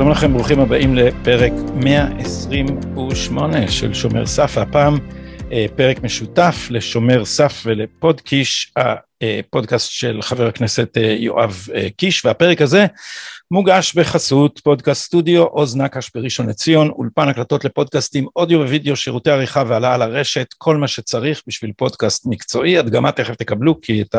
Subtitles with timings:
[0.00, 4.98] שלום לכם, ברוכים הבאים לפרק 128 של שומר סף, הפעם
[5.52, 12.62] אה, פרק משותף לשומר סף ולפודקיש, הפודקאסט של חבר הכנסת אה, יואב אה, קיש, והפרק
[12.62, 12.86] הזה
[13.52, 19.62] מוגש בחסות פודקאסט סטודיו, עוז נקש בראשון לציון, אולפן הקלטות לפודקאסטים, אודיו ווידאו, שירותי עריכה
[19.68, 24.14] והעלאה לרשת, כל מה שצריך בשביל פודקאסט מקצועי, הדגמה תכף תקבלו, כי את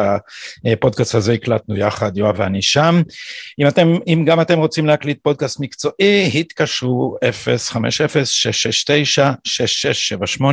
[0.66, 3.02] הפודקאסט הזה הקלטנו יחד, יואב ואני שם.
[3.60, 7.18] אם, אתם, אם גם אתם רוצים להקליט פודקאסט מקצועי, התקשרו
[10.42, 10.46] 050-669-6678,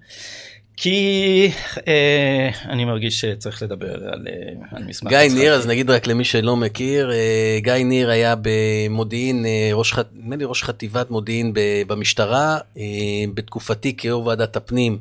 [0.78, 1.52] כי
[1.88, 5.10] אה, אני מרגיש שצריך לדבר על, אה, על מסמך.
[5.10, 9.94] גיא ניר, אז נגיד רק למי שלא מכיר, אה, גיא ניר היה במודיעין, אה, ראש,
[10.14, 11.54] נדמה לי ראש חטיבת מודיעין
[11.88, 12.84] במשטרה, אה,
[13.34, 14.98] בתקופתי כיו"ר ועדת הפנים,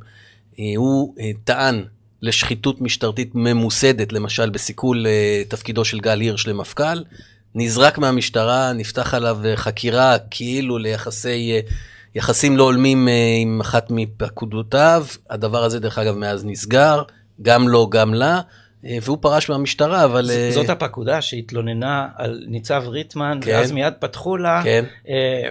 [0.59, 1.85] אה, הוא אה, טען
[2.23, 7.03] לשחיתות משטרתית ממוסדת, למשל בסיכול אה, תפקידו של גל הירש למפכ"ל,
[7.55, 11.53] נזרק מהמשטרה, נפתח עליו חקירה כאילו ליחסי...
[11.53, 11.61] אה,
[12.15, 17.03] יחסים לא הולמים אה, עם אחת מפקודותיו, הדבר הזה דרך אגב מאז נסגר,
[17.43, 18.41] גם לו גם לה.
[18.87, 20.31] אה, והוא פרש מהמשטרה, אבל...
[20.31, 24.85] אה, זאת הפקודה שהתלוננה על ניצב ריטמן, כן, ואז מיד פתחו לה כן,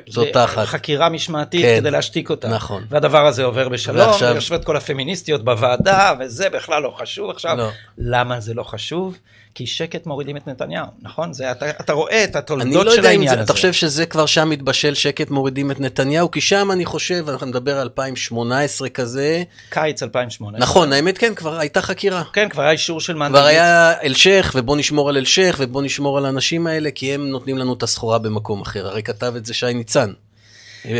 [0.07, 0.65] זאת תחת.
[0.65, 2.47] חקירה משמעתית כן, כדי להשתיק אותה.
[2.47, 2.83] נכון.
[2.89, 4.31] והדבר הזה עובר בשלום, ועכשיו...
[4.33, 7.57] ויושבות כל הפמיניסטיות בוועדה, וזה בכלל לא חשוב עכשיו.
[7.57, 7.69] לא.
[7.97, 9.17] למה זה לא חשוב?
[9.55, 11.33] כי שקט מורידים את נתניהו, נכון?
[11.33, 13.43] זה, אתה, אתה רואה את התולדות לא של העניין זה, הזה.
[13.43, 16.31] אתה חושב שזה כבר שם מתבשל שקט מורידים את נתניהו?
[16.31, 19.43] כי שם אני חושב, אנחנו נדבר על 2018 כזה.
[19.69, 20.59] קיץ 2018.
[20.59, 22.23] נכון, האמת כן, כבר הייתה חקירה.
[22.33, 23.41] כן, כבר היה אישור של מנדלבליט.
[23.41, 27.57] כבר היה אלשך, ובוא נשמור על אלשך, ובוא נשמור על האנשים האלה, כי הם נותנים
[27.57, 28.87] לנו את הסחורה במקום אחר.
[28.87, 30.13] הרי כתב את זה שי ניצן.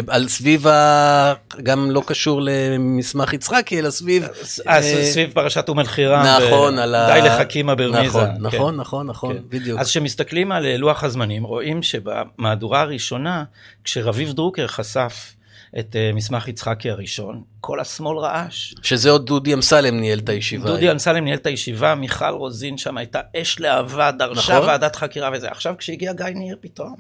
[0.08, 1.34] על סביב ה...
[1.64, 4.28] גם לא קשור למסמך יצחקי, אלא סביב...
[4.68, 6.26] אה, סביב פרשת אום אל-חיראם.
[6.26, 7.14] נכון, על ה...
[7.14, 8.08] די לחכימה ברמיזה.
[8.08, 8.42] נכון, כן.
[8.42, 9.42] נכון, נכון, נכון, כן.
[9.50, 9.80] בדיוק.
[9.80, 13.44] אז כשמסתכלים על לוח הזמנים, רואים שבמהדורה הראשונה,
[13.84, 15.33] כשרביב דרוקר חשף
[15.80, 18.74] את uh, מסמך יצחקי הראשון, כל השמאל רעש.
[18.82, 20.66] שזה עוד דודי אמסלם ניהל את הישיבה.
[20.66, 24.68] דודי אמסלם ניהל את הישיבה, מיכל רוזין שם הייתה אש להבה, דרשה נכון?
[24.68, 25.52] ועדת חקירה וזה.
[25.52, 26.96] עכשיו כשהגיע גיא ניר פתאום,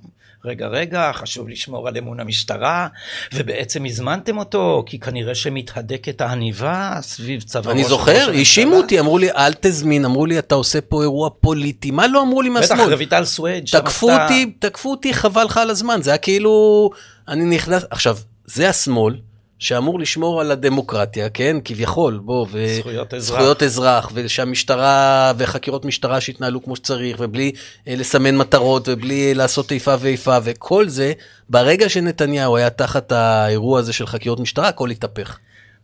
[0.45, 2.87] רגע, רגע, חשוב לשמור על אמון המשטרה,
[3.33, 9.31] ובעצם הזמנתם אותו, כי כנראה שמתהדקת העניבה סביב צווארו אני זוכר, האשימו אותי, אמרו לי,
[9.31, 12.79] אל תזמין, אמרו לי, אתה עושה פה אירוע פוליטי, מה לא אמרו לי מהשמאל?
[12.79, 16.89] בטח, רויטל סואד, תקפו אותי, תקפו אותי, חבל לך על הזמן, זה היה כאילו,
[17.27, 19.15] אני נכנס, עכשיו, זה השמאל.
[19.59, 21.57] שאמור לשמור על הדמוקרטיה, כן?
[21.65, 22.67] כביכול, בוא, ו...
[22.79, 23.35] זכויות אזרח.
[23.35, 27.51] זכויות אזרח, ושהמשטרה, וחקירות משטרה שיתנהלו כמו שצריך, ובלי
[27.87, 31.13] אה, לסמן מטרות, ובלי אה, לעשות איפה ואיפה, וכל זה,
[31.49, 35.39] ברגע שנתניהו היה תחת האירוע הזה של חקירות משטרה, הכל התהפך.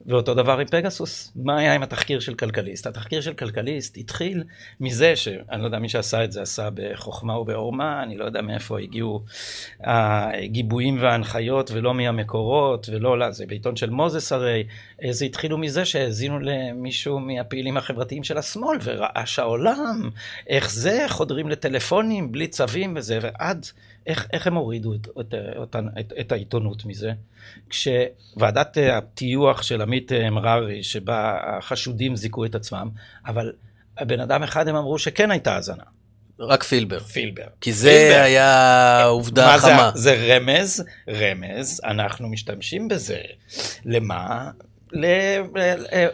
[0.05, 2.87] ואותו דבר עם פגסוס, מה היה עם התחקיר של כלכליסט?
[2.87, 4.43] התחקיר של כלכליסט התחיל
[4.79, 8.79] מזה שאני לא יודע מי שעשה את זה עשה בחוכמה ובעורמה, אני לא יודע מאיפה
[8.79, 9.23] הגיעו
[9.83, 14.63] הגיבויים וההנחיות ולא מהמקורות ולא, לא, זה בעיתון של מוזס הרי,
[15.09, 20.09] זה התחילו מזה שהאזינו למישהו מהפעילים החברתיים של השמאל ורעש העולם,
[20.47, 23.65] איך זה, חודרים לטלפונים בלי צווים וזה, ועד
[24.07, 27.11] איך, איך הם הורידו את, את, את, את, את העיתונות מזה?
[27.69, 32.89] כשוועדת הטיוח של עמית מררי, שבה החשודים זיכו את עצמם,
[33.25, 33.51] אבל
[33.97, 35.83] הבן אדם אחד הם אמרו שכן הייתה האזנה.
[36.39, 36.99] רק פילבר.
[36.99, 37.47] פילבר.
[37.61, 38.23] כי זה פילבר.
[38.23, 39.91] היה עובדה חמה.
[39.95, 43.21] זה, זה רמז, רמז, אנחנו משתמשים בזה.
[43.85, 44.51] למה?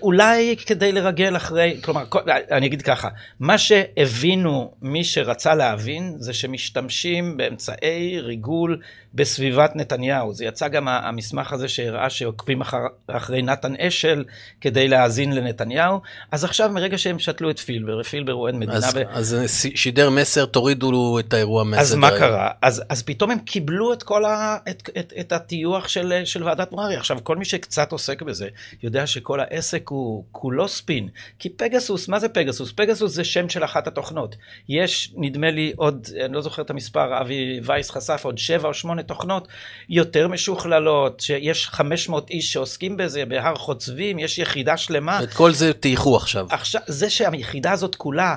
[0.02, 2.04] אולי כדי לרגל אחרי, כלומר,
[2.52, 8.82] אני אגיד ככה, מה שהבינו מי שרצה להבין זה שמשתמשים באמצעי ריגול
[9.14, 10.34] בסביבת נתניהו.
[10.34, 12.78] זה יצא גם המסמך הזה שהראה שעוקבים אחר,
[13.08, 14.24] אחרי נתן אשל
[14.62, 16.02] כדי להאזין לנתניהו.
[16.32, 18.78] אז עכשיו מרגע שהם שתלו את פילבר, פילבר הוא אין מדינה...
[18.78, 18.98] אז, ב...
[19.10, 19.38] אז
[19.76, 21.84] שידר מסר, תורידו את האירוע מהסדר.
[21.84, 22.50] אז מה קרה?
[22.62, 24.58] אז, אז פתאום הם קיבלו את כל ה...
[24.70, 26.96] את, את, את הטיוח של, של ועדת מררי.
[26.96, 28.48] עכשיו, כל מי שקצת עוסק בזה,
[28.84, 31.10] יודע שכל העסק הוא כולו ספין.
[31.40, 32.72] כי פגסוס, מה זה פגסוס?
[32.72, 34.36] פגסוס זה שם של אחת התוכנות.
[34.70, 38.74] יש, נדמה לי, עוד, אני לא זוכר את המספר, אבי וייס חשף, עוד שבע או
[38.74, 39.48] שמונה תוכנות
[39.90, 45.24] יותר משוכללות, שיש 500 איש שעוסקים בזה, בהר חוצבים, יש יחידה שלמה.
[45.24, 46.48] את כל זה טייחו עכשיו.
[46.50, 48.36] עכשיו, זה שהיחידה הזאת כולה...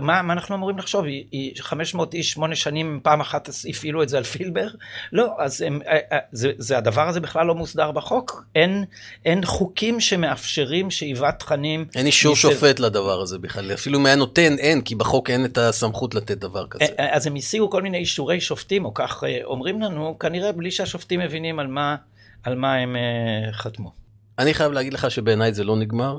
[0.00, 1.04] מה, מה אנחנו אמורים לחשוב?
[1.04, 4.68] היא, היא 500 איש, שמונה שנים, פעם אחת הפעילו את זה על פילבר?
[5.12, 8.44] לא, אז הם, אה, אה, זה, זה הדבר הזה בכלל לא מוסדר בחוק.
[8.54, 8.84] אין,
[9.24, 11.84] אין חוקים שמאפשרים שאיבת תכנים.
[11.94, 12.50] אין אישור מסב...
[12.50, 13.72] שופט לדבר הזה בכלל.
[13.72, 16.84] אפילו אם היה נותן, אין, כי בחוק אין את הסמכות לתת דבר כזה.
[16.84, 21.20] אה, אז הם השיגו כל מיני אישורי שופטים, או כך אומרים לנו, כנראה בלי שהשופטים
[21.20, 21.96] מבינים על מה,
[22.42, 22.96] על מה הם
[23.52, 23.92] חתמו.
[24.38, 26.18] אני חייב להגיד לך שבעיניי זה לא נגמר.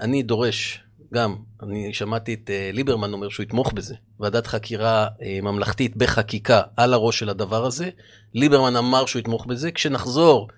[0.00, 0.80] אני דורש
[1.16, 3.94] גם, אני שמעתי את uh, ליברמן אומר שהוא יתמוך בזה.
[4.20, 7.90] ועדת חקירה uh, ממלכתית בחקיקה על הראש של הדבר הזה.
[8.34, 9.70] ליברמן אמר שהוא יתמוך בזה.
[9.70, 10.48] כשנחזור,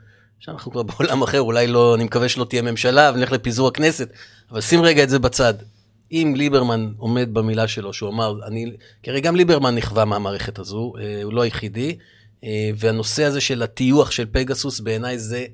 [0.40, 4.08] שאנחנו כבר בעולם אחר, אולי לא, אני מקווה שלא תהיה ממשלה ונלך לפיזור הכנסת,
[4.50, 5.54] אבל שים רגע את זה בצד.
[6.12, 8.72] אם ליברמן עומד במילה שלו, שהוא אמר, אני,
[9.02, 11.96] כי הרי גם ליברמן נכווה מהמערכת הזו, uh, הוא לא היחידי,
[12.40, 12.44] uh,
[12.76, 15.46] והנושא הזה של הטיוח של פגסוס בעיניי זה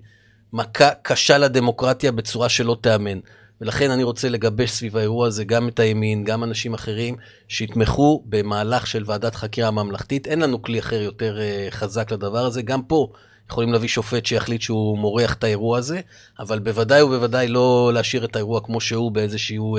[0.53, 3.19] מכה קשה לדמוקרטיה בצורה שלא תיאמן.
[3.65, 7.17] ולכן אני רוצה לגבש סביב האירוע הזה גם את הימין, גם אנשים אחרים,
[7.49, 10.27] שיתמכו במהלך של ועדת חקירה ממלכתית.
[10.27, 12.63] אין לנו כלי אחר יותר uh, חזק לדבר הזה.
[12.63, 13.09] גם פה
[13.51, 16.01] יכולים להביא שופט שיחליט שהוא מורח את האירוע הזה,
[16.39, 19.79] אבל בוודאי ובוודאי לא להשאיר את האירוע כמו שהוא באיזשהו...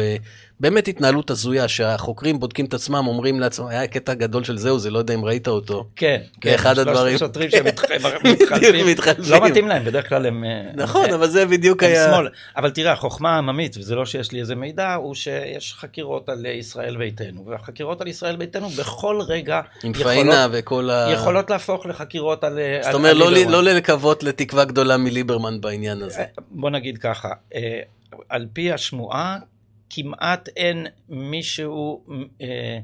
[0.60, 4.90] באמת התנהלות הזויה, שהחוקרים בודקים את עצמם, אומרים לעצמם, היה קטע גדול של זהו, זה
[4.90, 5.88] לא יודע אם ראית אותו.
[5.96, 7.18] כן, כן, אחד הדברים.
[7.18, 8.86] שוטרים שמתחלפים,
[9.31, 10.44] לא מתאים להם, בדרך כלל הם...
[10.44, 12.19] אה, נכון, אבל זה בדיוק היה...
[12.57, 16.98] אבל תראה, החוכמה העממית, וזה לא שיש לי איזה מידע, הוא שיש חקירות על ישראל
[16.98, 21.10] ביתנו, והחקירות על ישראל ביתנו בכל רגע עם פאינה וכל ה...
[21.13, 22.60] יכולות להפוך לחקירות על...
[22.81, 26.19] זאת אומרת, לא, לא לקוות לתקווה גדולה מליברמן בעניין הזה.
[26.19, 27.80] אה, בוא נגיד ככה, אה,
[28.30, 29.38] על פי השמועה,
[29.89, 32.05] כמעט אין מישהו
[32.41, 32.79] אה,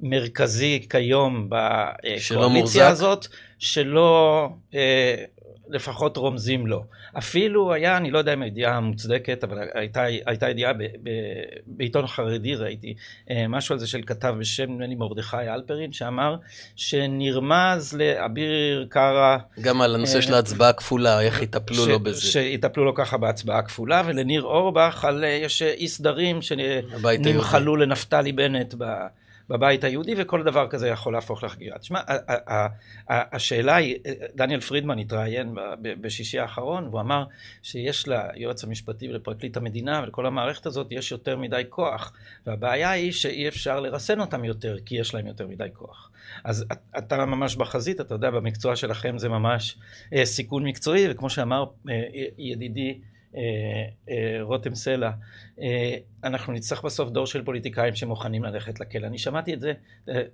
[0.00, 3.26] מרכזי כיום בקואליציה הזאת
[3.58, 5.24] שלא אה,
[5.68, 6.84] לפחות רומזים לו.
[7.18, 10.72] אפילו היה, אני לא יודע אם הידיעה מוצדקת, אבל הייתה, הייתה ידיעה
[11.66, 12.94] בעיתון חרדי, ראיתי
[13.30, 16.36] אה, משהו על זה של כתב בשם, נדמה לי מרדכי אלפרין, שאמר
[16.76, 19.38] שנרמז לאביר קארה...
[19.60, 22.20] גם על הנושא אה, של ההצבעה הכפולה, איך יטפלו לו בזה.
[22.20, 28.74] שיטפלו לו ככה בהצבעה הכפולה, ולניר אורבך על, אה, יש אי סדרים שנמחלו לנפתלי בנט
[28.78, 28.84] ב...
[29.50, 31.78] בבית היהודי, וכל דבר כזה יכול להפוך לחגיגה.
[31.78, 32.00] תשמע,
[33.08, 33.96] השאלה היא,
[34.34, 37.24] דניאל פרידמן התראיין בשישי האחרון, והוא אמר
[37.62, 42.12] שיש ליועץ המשפטי ולפרקליט המדינה ולכל המערכת הזאת יש יותר מדי כוח,
[42.46, 46.10] והבעיה היא שאי אפשר לרסן אותם יותר, כי יש להם יותר מדי כוח.
[46.44, 46.64] אז
[46.98, 49.76] אתה ממש בחזית, אתה יודע, במקצוע שלכם זה ממש
[50.14, 52.02] אה, סיכון מקצועי, וכמו שאמר אה,
[52.38, 52.98] ידידי,
[54.42, 55.10] רותם סלע,
[55.60, 59.06] אה, אנחנו נצטרך בסוף דור של פוליטיקאים שמוכנים ללכת לכלא.
[59.06, 59.72] אני שמעתי את זה,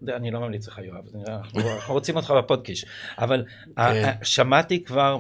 [0.09, 2.85] אני לא ממליץ לך יואב, אנחנו רוצים אותך בפודקיש,
[3.19, 3.45] אבל
[3.77, 4.13] כן.
[4.23, 5.19] שמעתי כבר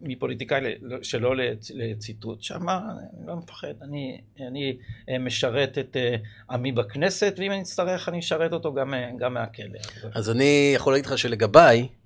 [0.00, 0.60] מפוליטיקאי
[1.02, 1.34] שלא
[1.74, 2.78] לציטוט, שאמר,
[3.18, 3.74] אני לא מפחד,
[4.40, 4.76] אני
[5.20, 5.96] משרת את
[6.50, 8.74] עמי בכנסת, ואם אני אצטרך אני אשרת אותו
[9.18, 9.78] גם מהכלא.
[10.14, 12.01] אז אני יכול להגיד לך שלגביי, אה,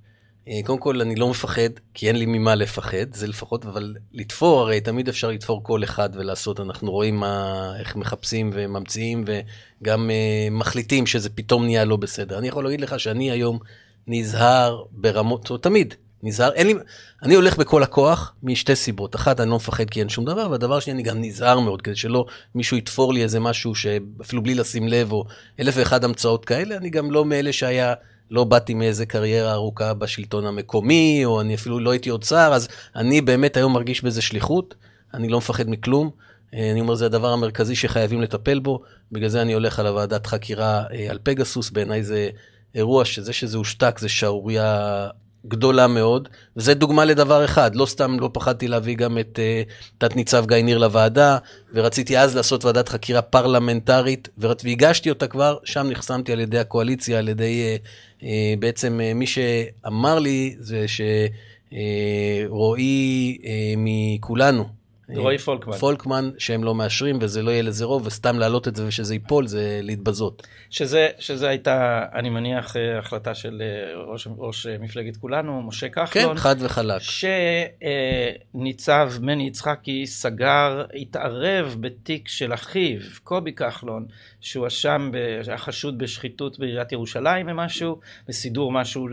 [0.65, 4.81] קודם כל, אני לא מפחד, כי אין לי ממה לפחד, זה לפחות, אבל לתפור, הרי
[4.81, 11.07] תמיד אפשר לתפור כל אחד ולעשות, אנחנו רואים מה, איך מחפשים וממציאים וגם uh, מחליטים
[11.07, 12.39] שזה פתאום נהיה לא בסדר.
[12.39, 13.59] אני יכול להגיד לך שאני היום
[14.07, 16.75] נזהר ברמות, או תמיד, נזהר, אין לי,
[17.23, 19.15] אני הולך בכל הכוח משתי סיבות.
[19.15, 21.97] אחת, אני לא מפחד כי אין שום דבר, והדבר שני, אני גם נזהר מאוד, כדי
[21.97, 25.25] שלא מישהו יתפור לי איזה משהו שאפילו בלי לשים לב, או
[25.61, 27.95] אלף ואחד המצאות כאלה, אני גם לא מאלה שהיה...
[28.31, 33.21] לא באתי מאיזה קריירה ארוכה בשלטון המקומי, או אני אפילו לא הייתי אוצר, אז אני
[33.21, 34.75] באמת היום מרגיש בזה שליחות,
[35.15, 36.11] אני לא מפחד מכלום.
[36.55, 40.27] אה, אני אומר, זה הדבר המרכזי שחייבים לטפל בו, בגלל זה אני הולך על הוועדת
[40.27, 42.31] חקירה אה, על פגסוס, בעיניי זה
[42.75, 45.09] אירוע שזה שזה הושתק, זה שערורייה
[45.49, 50.47] גדולה מאוד, וזה דוגמה לדבר אחד, לא סתם לא פחדתי להביא גם את uh, תת-ניצב
[50.47, 51.39] גיא ניר לוועדה,
[51.75, 57.29] ורציתי אז לעשות ועדת חקירה פרלמנטרית, והגשתי אותה כבר, שם נחסמתי על ידי הקואליציה, על
[57.29, 57.81] ידי uh,
[58.21, 58.25] uh,
[58.59, 60.85] בעצם uh, מי שאמר לי זה
[62.49, 64.76] שרועי uh, מכולנו,
[65.15, 65.77] רועי פולקמן.
[65.77, 69.47] פולקמן, שהם לא מאשרים וזה לא יהיה לזה רוב, וסתם להעלות את זה ושזה ייפול
[69.47, 70.47] זה להתבזות.
[70.71, 73.67] שזה, שזה הייתה, אני מניח, אה, החלטה של אה,
[74.13, 76.35] ראש, ראש אה, מפלגת כולנו, משה כחלון.
[76.35, 77.03] כן, חד וחלק.
[78.55, 84.07] שניצב מני יצחקי סגר, התערב בתיק של אחיו, קובי כחלון,
[84.41, 85.11] שהואשם,
[85.47, 89.09] היה חשוד בשחיתות בעיריית ירושלים ומשהו, וסידור משהו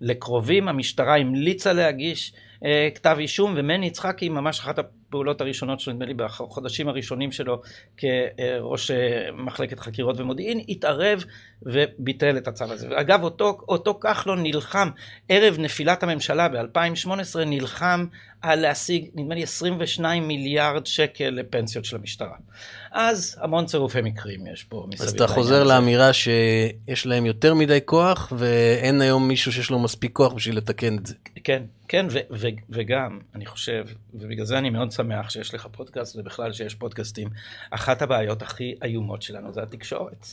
[0.00, 0.68] לקרובים.
[0.68, 2.32] המשטרה המליצה להגיש
[2.94, 4.78] כתב אישום, ומני יצחקי, ממש אחת
[5.14, 7.62] הפעולות הראשונות שלו, נדמה לי בחודשים הראשונים שלו
[7.96, 8.90] כראש
[9.34, 11.24] מחלקת חקירות ומודיעין, התערב
[11.62, 12.88] וביטל את הצו הזה.
[13.00, 14.88] אגב, אותו, אותו כחלון נלחם,
[15.28, 18.06] ערב נפילת הממשלה ב-2018, נלחם
[18.44, 22.36] על להשיג, נדמה לי, 22 מיליארד שקל לפנסיות של המשטרה.
[22.92, 25.08] אז המון צירופי מקרים יש פה מסביב.
[25.08, 25.64] אז אתה חוזר הזה.
[25.64, 30.98] לאמירה שיש להם יותר מדי כוח, ואין היום מישהו שיש לו מספיק כוח בשביל לתקן
[30.98, 31.14] את זה.
[31.44, 33.84] כן, כן, ו- ו- וגם, אני חושב,
[34.14, 37.28] ובגלל זה אני מאוד שמח שיש לך פודקאסט, ובכלל שיש פודקאסטים,
[37.70, 40.26] אחת הבעיות הכי איומות שלנו זה התקשורת.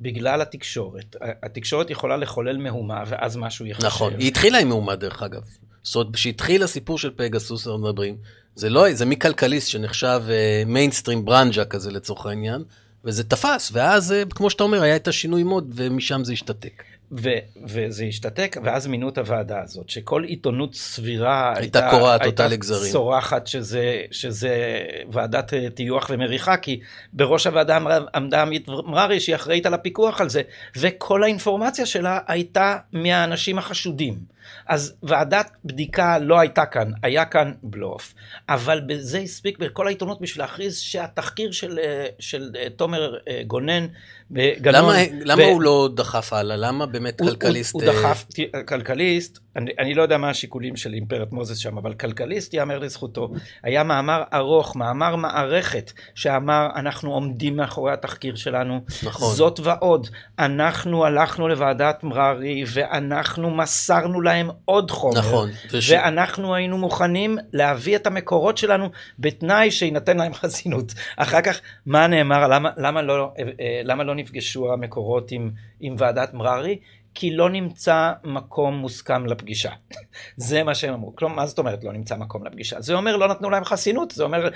[0.00, 1.16] בגלל התקשורת.
[1.42, 3.86] התקשורת יכולה לחולל מהומה, ואז משהו יחשב.
[3.86, 5.42] נכון, היא התחילה עם מהומה דרך אגב.
[5.84, 8.16] זאת אומרת, כשהתחיל הסיפור של פגסוס, אנחנו מדברים,
[8.54, 10.22] זה לא, זה מכלכליסט שנחשב
[10.66, 12.62] מיינסטרים ברנג'ה כזה לצורך העניין,
[13.04, 16.82] וזה תפס, ואז, uh, כמו שאתה אומר, היה את השינוי מוד, ומשם זה השתתק.
[17.12, 17.28] ו-
[17.66, 22.82] וזה השתתק, ואז מינו את הוועדה הזאת, שכל עיתונות סבירה הייתה קורעת אותה לגזרים.
[22.82, 24.78] הייתה צורחת שזה, שזה
[25.10, 26.80] ועדת אה, טיוח ומריחה, כי
[27.12, 27.78] בראש הוועדה
[28.14, 30.42] עמדה עמית מררי, שהיא אחראית על הפיקוח על זה,
[30.76, 34.33] וכל האינפורמציה שלה הייתה מהאנשים החשודים.
[34.68, 38.14] אז ועדת בדיקה לא הייתה כאן, היה כאן בלוף.
[38.48, 43.86] אבל בזה הספיק בכל העיתונות בשביל להכריז שהתחקיר של, אה, של אה, תומר גונן
[44.32, 44.84] גנון...
[44.84, 44.92] למה,
[45.24, 45.46] למה ו...
[45.46, 46.56] הוא לא דחף הלאה?
[46.56, 47.74] למה באמת הוא, כלכליסט...
[47.74, 48.26] הוא, הוא דחף,
[48.68, 53.32] כלכליסט, אני, אני לא יודע מה השיקולים של אימפרט מוזס שם, אבל כלכליסט ייאמר לזכותו.
[53.62, 58.80] היה מאמר ארוך, מאמר מערכת, שאמר, אנחנו עומדים מאחורי התחקיר שלנו.
[59.02, 59.34] נכון.
[59.34, 60.08] זאת ועוד,
[60.38, 64.33] אנחנו הלכנו לוועדת מררי, ואנחנו מסרנו להם
[64.64, 65.18] עוד חומר.
[65.18, 65.50] נכון.
[65.70, 65.90] וש...
[65.90, 68.88] ואנחנו היינו מוכנים להביא את המקורות שלנו,
[69.18, 70.94] בתנאי שיינתן להם חסינות.
[71.16, 75.50] אחר כך, מה נאמר, למה, למה, לא, אה, אה, למה לא נפגשו המקורות עם,
[75.80, 76.78] עם ועדת מררי?
[77.14, 79.70] כי לא נמצא מקום מוסכם לפגישה.
[80.36, 81.16] זה מה שהם אמרו.
[81.16, 82.80] כלומר, מה זאת אומרת לא נמצא מקום לפגישה?
[82.80, 84.48] זה אומר לא נתנו להם חסינות, זה אומר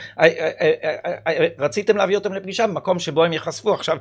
[1.58, 3.74] רציתם להביא אותם לפגישה במקום שבו הם ייחשפו.
[3.74, 3.96] עכשיו,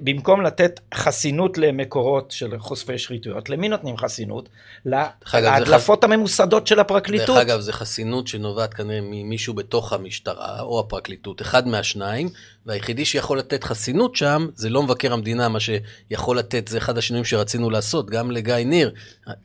[0.00, 4.48] במקום לתת חסינות למקורות של חושפי שחיתויות, למי נותנים חסינות?
[4.84, 7.26] להדלפות הממוסדות של הפרקליטות.
[7.26, 12.28] דרך אגב, זו חסינות שנובעת כנראה ממישהו בתוך המשטרה או הפרקליטות, אחד מהשניים.
[12.66, 17.24] והיחידי שיכול לתת חסינות שם, זה לא מבקר המדינה, מה שיכול לתת, זה אחד השינויים
[17.24, 18.92] שרצינו לעשות, גם לגיא ניר.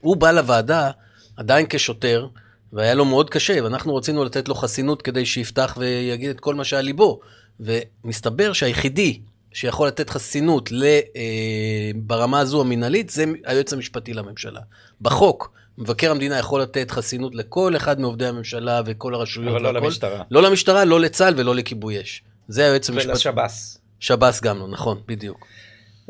[0.01, 0.91] הוא בא לוועדה
[1.37, 2.27] עדיין כשוטר,
[2.73, 6.63] והיה לו מאוד קשה, ואנחנו רצינו לתת לו חסינות כדי שיפתח ויגיד את כל מה
[6.63, 7.19] שהיה ליבו.
[7.59, 9.19] ומסתבר שהיחידי
[9.53, 10.69] שיכול לתת חסינות
[11.15, 14.61] אה, ברמה הזו המינהלית, זה היועץ המשפטי לממשלה.
[15.01, 19.51] בחוק, מבקר המדינה יכול לתת חסינות לכל אחד מעובדי הממשלה וכל הרשויות.
[19.51, 19.85] אבל לא והכל.
[19.85, 20.23] למשטרה.
[20.31, 22.23] לא למשטרה, לא לצה"ל ולא לכיבוי אש.
[22.47, 23.11] זה היועץ המשפטי.
[23.11, 23.77] ולשב"ס.
[23.99, 25.45] שב"ס גם לא, נכון, בדיוק.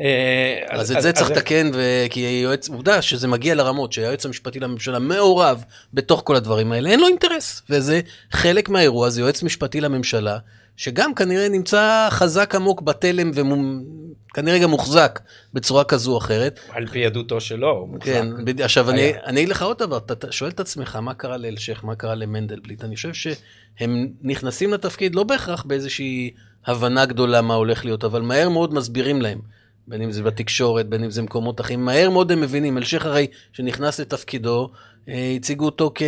[0.02, 1.72] אה, אז את זה צריך לתקן,
[2.10, 5.64] כי היועץ, עובדה שזה מגיע לרמות שהיועץ המשפטי לממשלה מעורב
[5.94, 8.02] בתוך כל הדברים האלה, אין לו אינטרס, וזה
[8.32, 10.38] חלק מהאירוע, זה יועץ משפטי לממשלה,
[10.78, 15.20] שגם כנראה נמצא חזק עמוק בתלם וכנראה גם מוחזק
[15.54, 16.60] בצורה כזו או אחרת.
[16.70, 18.06] על פי עדותו שלו, הוא מוחזק.
[18.06, 18.30] כן,
[18.64, 22.16] עכשיו אני אגיד לך עוד דבר, אתה שואל את עצמך מה קרה לאלשיך, מה קרה
[22.16, 26.32] למנדלבליט, אני חושב שהם נכנסים לתפקיד לא בהכרח באיזושהי
[26.66, 29.57] הבנה גדולה מה הולך להיות, אבל מהר מאוד מסבירים להם.
[29.88, 33.28] בין אם זה בתקשורת, בין אם זה מקומות אחרים, מהר מאוד הם מבינים, אלשיך הרי
[33.54, 34.70] שנכנס לתפקידו,
[35.10, 36.02] אה, הציגו אותו כ...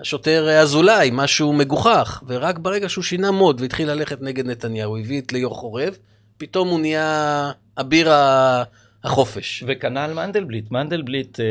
[0.00, 5.32] השוטר אזולאי, משהו מגוחך, ורק ברגע שהוא שינה מוד והתחיל ללכת נגד נתניהו, הביא את
[5.32, 5.96] ליאור חורב,
[6.38, 8.10] פתאום הוא נהיה אביר
[9.06, 9.64] החופש.
[9.66, 11.44] וכנ"ל מנדלבליט, מנדלבליט אה,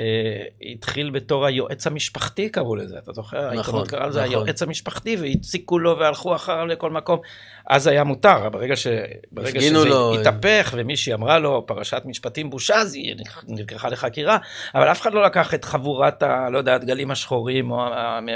[0.00, 3.38] אה, התחיל בתור היועץ המשפחתי קראו לזה, אתה זוכר?
[3.38, 4.32] נכון, העיתונות קרא לזה נכון.
[4.32, 7.20] היועץ המשפחתי והציקו לו והלכו אחריו לכל מקום.
[7.66, 8.86] אז היה מותר, ברגע, ש...
[9.32, 10.20] ברגע שזה לו...
[10.20, 13.14] התהפך ומישהי אמרה לו פרשת משפטים בושה, אז היא
[13.48, 14.38] נלקחה לחקירה,
[14.74, 16.50] אבל אף אחד לא לקח את חבורת, ה...
[16.50, 17.84] לא יודע, הדגלים השחורים או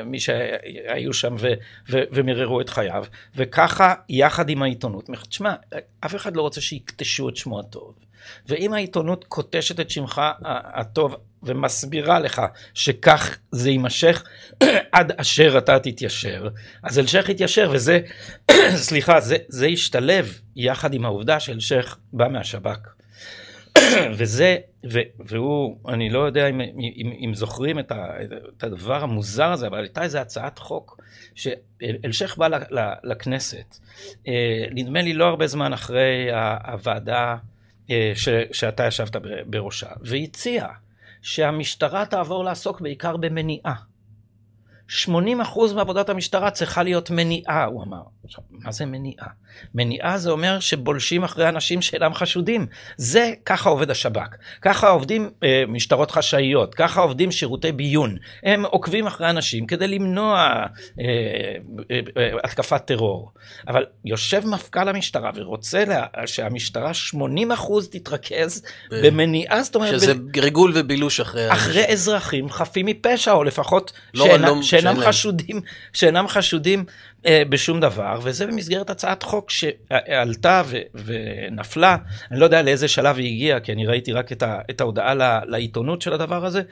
[0.05, 1.49] מי שהיו שם ו...
[1.91, 1.99] ו...
[2.13, 3.05] ומררו את חייו,
[3.37, 5.11] וככה יחד עם העיתונות.
[5.29, 5.55] תשמע,
[6.01, 8.06] אף אחד לא רוצה שיקטשו את שמו הטוב.
[8.49, 12.43] ואם העיתונות קוטשת את שמך הטוב ומסבירה לך
[12.75, 14.25] שכך זה יימשך
[14.93, 16.49] עד אשר אתה תתיישר,
[16.83, 18.01] אז אלשיך יתיישר, וזה,
[18.89, 22.79] סליחה, זה, זה ישתלב יחד עם העובדה שאלשיך בא מהשב"כ.
[24.19, 24.57] וזה,
[24.93, 28.07] ו, והוא, אני לא יודע אם, אם, אם זוכרים את, ה,
[28.57, 31.01] את הדבר המוזר הזה, אבל הייתה איזו הצעת חוק
[31.35, 32.49] שאלשיך בא
[33.05, 33.79] לכנסת,
[34.29, 36.29] אה, נדמה לי לא הרבה זמן אחרי
[36.65, 37.37] הוועדה
[38.15, 39.17] ש, שאתה ישבת
[39.47, 40.67] בראשה, והציע
[41.23, 43.75] שהמשטרה תעבור לעסוק בעיקר במניעה.
[44.91, 45.09] 80%
[45.75, 48.03] מעבודת המשטרה צריכה להיות מניעה, הוא אמר.
[48.25, 49.27] עכשיו, מה זה מניעה?
[49.75, 52.67] מניעה זה אומר שבולשים אחרי אנשים שאינם חשודים.
[52.97, 54.37] זה, ככה עובד השב"כ.
[54.63, 58.17] ככה עובדים אה, משטרות חשאיות, ככה עובדים שירותי ביון.
[58.43, 61.05] הם עוקבים אחרי אנשים כדי למנוע אה,
[61.91, 63.33] אה, אה, התקפת טרור.
[63.69, 67.17] אבל יושב מפכ"ל המשטרה ורוצה לה, שהמשטרה 80%
[67.91, 69.07] תתרכז ב...
[69.07, 70.01] במניעה, זאת אומרת...
[70.01, 70.39] שזה ב...
[70.39, 71.53] ריגול ובילוש אחרי...
[71.53, 75.61] אחרי אזרחים חפים מפשע, או לפחות לא, שאינם, לא, שאינם חשודים,
[75.93, 76.85] שאינם חשודים
[77.27, 81.97] אה, בשום דבר, וזה במסגרת הצעת חוק שעלתה ו, ונפלה,
[82.31, 85.15] אני לא יודע לאיזה שלב היא הגיעה, כי אני ראיתי רק את, ה, את ההודעה
[85.15, 86.63] לה, לעיתונות של הדבר הזה.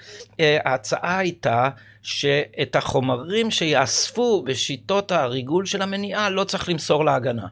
[0.41, 1.69] אה, ההצעה הייתה
[2.03, 7.47] שאת החומרים שיאספו בשיטות הריגול של המניעה לא צריך למסור להגנה.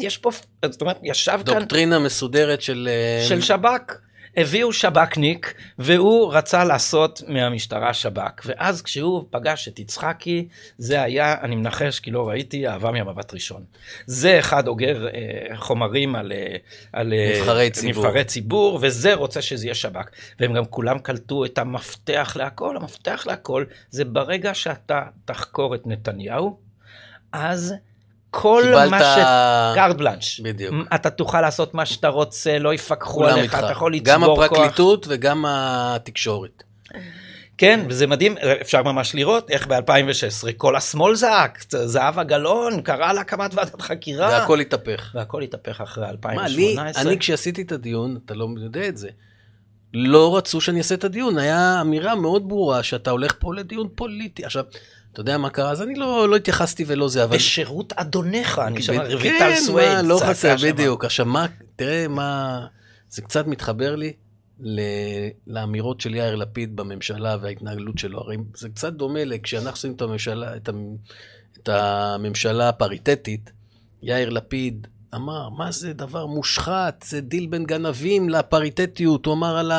[0.00, 0.30] יש פה,
[0.64, 1.62] זאת אומרת, ישב דוקטרינה כאן...
[1.62, 2.88] דוקטרינה מסודרת של...
[2.90, 4.07] אה, של שב"כ.
[4.36, 8.42] הביאו שב"כניק, והוא רצה לעשות מהמשטרה שב"כ.
[8.44, 13.64] ואז כשהוא פגש את יצחקי, זה היה, אני מנחש כי לא ראיתי, אהבה מהמבט ראשון.
[14.06, 16.56] זה אחד אוגר אה, חומרים על, אה,
[16.92, 18.04] על אה, נבחרי, ציבור.
[18.04, 20.10] נבחרי ציבור, וזה רוצה שזה יהיה שב"כ.
[20.40, 22.76] והם גם כולם קלטו את המפתח להכל.
[22.76, 26.58] המפתח להכל זה ברגע שאתה תחקור את נתניהו,
[27.32, 27.74] אז
[28.30, 28.90] כל קיבלת...
[28.90, 29.18] מה ש...
[29.74, 30.40] קארט בלאנש.
[30.40, 30.74] בדיוק.
[30.94, 34.38] אתה תוכל לעשות מה שאתה רוצה, לא יפקחו עליך, אתה יכול לצבור כוח.
[34.38, 35.14] גם הפרקליטות כוח.
[35.14, 36.62] וגם התקשורת.
[37.58, 43.54] כן, וזה מדהים, אפשר ממש לראות איך ב-2016 כל השמאל זעק, זהבה גלאון קרא להקמת
[43.54, 44.28] ועדת חקירה.
[44.28, 45.10] והכל התהפך.
[45.14, 46.84] והכל התהפך אחרי 2018.
[46.84, 49.08] מה, אני, אני כשעשיתי את הדיון, אתה לא יודע את זה,
[49.94, 54.44] לא רצו שאני אעשה את הדיון, היה אמירה מאוד ברורה שאתה הולך פה לדיון פוליטי.
[54.44, 54.64] עכשיו,
[55.18, 55.70] אתה יודע מה קרה?
[55.70, 57.36] אז אני לא, לא התייחסתי ולא זה, אבל...
[57.36, 59.88] בשירות אדונך, אני שמע, רויטל סווייד.
[59.88, 61.04] כן, מה, לא חסר, בדיוק.
[61.04, 62.60] עכשיו, מה, תראה מה...
[63.08, 64.12] זה קצת מתחבר לי
[64.60, 64.80] ל...
[65.46, 68.20] לאמירות של יאיר לפיד בממשלה וההתנהלות שלו.
[68.20, 70.96] הרי זה קצת דומה לכשאנחנו עושים את הממשלה, את, המ...
[71.62, 73.50] את הממשלה הפריטטית,
[74.02, 79.72] יאיר לפיד אמר, מה זה דבר מושחת, זה דיל בין גנבים לפריטטיות, הוא אמר על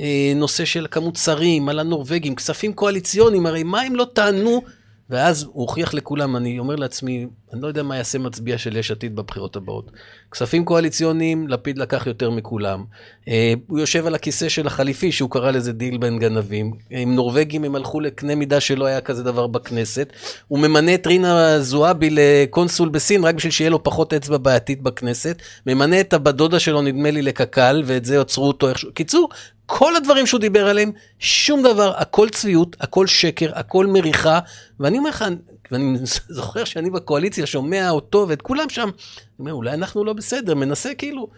[0.00, 4.62] הנושא של כמות שרים, על הנורבגים, כספים קואליציוניים, הרי מה הם לא טענו
[5.10, 8.90] ואז הוא הוכיח לכולם, אני אומר לעצמי, אני לא יודע מה יעשה מצביע של יש
[8.90, 9.90] עתיד בבחירות הבאות.
[10.30, 12.84] כספים קואליציוניים, לפיד לקח יותר מכולם.
[13.28, 16.72] אה, הוא יושב על הכיסא של החליפי, שהוא קרא לזה דיל בין גנבים.
[16.90, 20.12] עם נורבגים הם הלכו לקנה מידה שלא היה כזה דבר בכנסת.
[20.48, 25.42] הוא ממנה את רינה זועבי לקונסול בסין, רק בשביל שיהיה לו פחות אצבע בעייתית בכנסת.
[25.66, 28.92] ממנה את הבת דודה שלו, נדמה לי, לקק"ל, ואת זה עצרו אותו איכשהו.
[28.94, 29.28] קיצור,
[29.66, 34.40] כל הדברים שהוא דיבר עליהם, שום דבר, הכל צביעות, הכל שקר, הכל מריחה.
[34.80, 35.24] ואני אומר לך,
[35.70, 35.98] ואני
[36.28, 38.90] זוכר שאני בקואליציה שומע אותו ואת כולם שם, אני
[39.38, 41.28] אומר, אולי אנחנו לא בסדר, מנסה כאילו,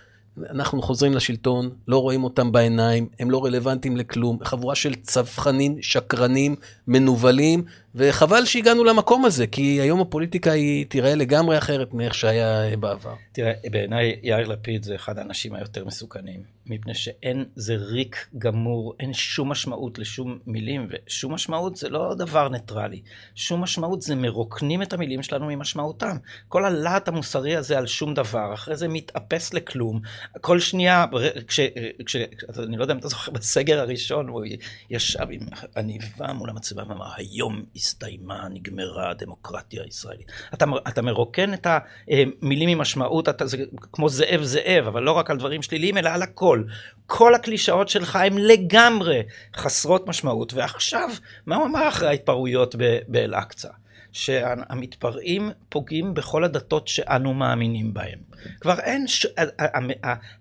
[0.50, 6.56] אנחנו חוזרים לשלטון, לא רואים אותם בעיניים, הם לא רלוונטיים לכלום, חבורה של צווחנים, שקרנים,
[6.88, 7.64] מנוולים,
[7.98, 13.14] וחבל שהגענו למקום הזה, כי היום הפוליטיקה היא תיראה לגמרי אחרת מאיך שהיה בעבר.
[13.32, 19.14] תראה, בעיניי יאיר לפיד זה אחד האנשים היותר מסוכנים, מפני שאין, זה ריק גמור, אין
[19.14, 23.00] שום משמעות לשום מילים, ושום משמעות זה לא דבר ניטרלי.
[23.34, 26.16] שום משמעות זה מרוקנים את המילים שלנו ממשמעותם.
[26.48, 30.00] כל הלהט המוסרי הזה על שום דבר, אחרי זה מתאפס לכלום.
[30.40, 31.04] כל שנייה,
[31.46, 31.60] כש,
[32.06, 32.16] כש,
[32.58, 34.44] אני לא יודע אם אתה זוכר, בסגר הראשון, הוא
[34.90, 35.40] ישב עם
[35.76, 40.32] עניבה מול המצבה ואמר, היום הסתיימה, נגמרה הדמוקרטיה הישראלית.
[40.54, 43.56] אתה, אתה מרוקן את המילים ממשמעות, אתה, זה
[43.92, 46.64] כמו זאב זאב, אבל לא רק על דברים שליליים, אלא על הכל.
[47.06, 49.22] כל הקלישאות שלך הן לגמרי
[49.56, 50.54] חסרות משמעות.
[50.54, 51.08] ועכשיו,
[51.46, 52.74] מה הוא אמר אחרי ההתפרעויות
[53.08, 53.68] באל-אקצא?
[54.12, 58.18] שהמתפרעים פוגעים בכל הדתות שאנו מאמינים בהן.
[58.60, 59.26] כבר אין, ש...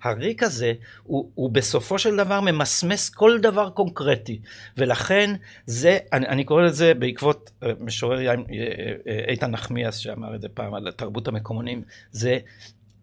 [0.03, 4.39] הריק הזה הוא, הוא בסופו של דבר ממסמס כל דבר קונקרטי,
[4.77, 5.33] ולכן
[5.65, 8.35] זה, אני, אני קורא לזה בעקבות אה, משורר אה,
[9.07, 12.39] אה, איתן נחמיאס שאמר את זה פעם על תרבות המקומונים, זה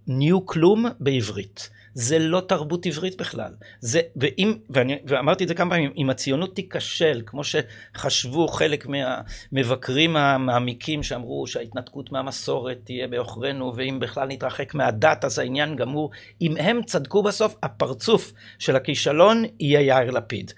[0.07, 1.71] ניו כלום בעברית.
[1.95, 3.53] זה לא תרבות עברית בכלל.
[3.81, 10.17] זה, ואם, ואני, ואמרתי את זה כמה פעמים, אם הציונות תיכשל, כמו שחשבו חלק מהמבקרים
[10.17, 16.11] המעמיקים שאמרו שההתנתקות מהמסורת תהיה בעוכרינו, ואם בכלל נתרחק מהדת אז העניין גמור,
[16.43, 20.53] אם הם צדקו בסוף, הפרצוף של הכישלון יהיה יאיר לפיד.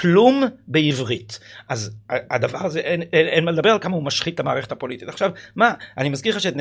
[0.00, 1.38] כלום בעברית.
[1.68, 5.08] אז הדבר הזה, אין, אין, אין מה לדבר על כמה הוא משחית את המערכת הפוליטית.
[5.08, 6.54] עכשיו, מה, אני מזכיר לך שאת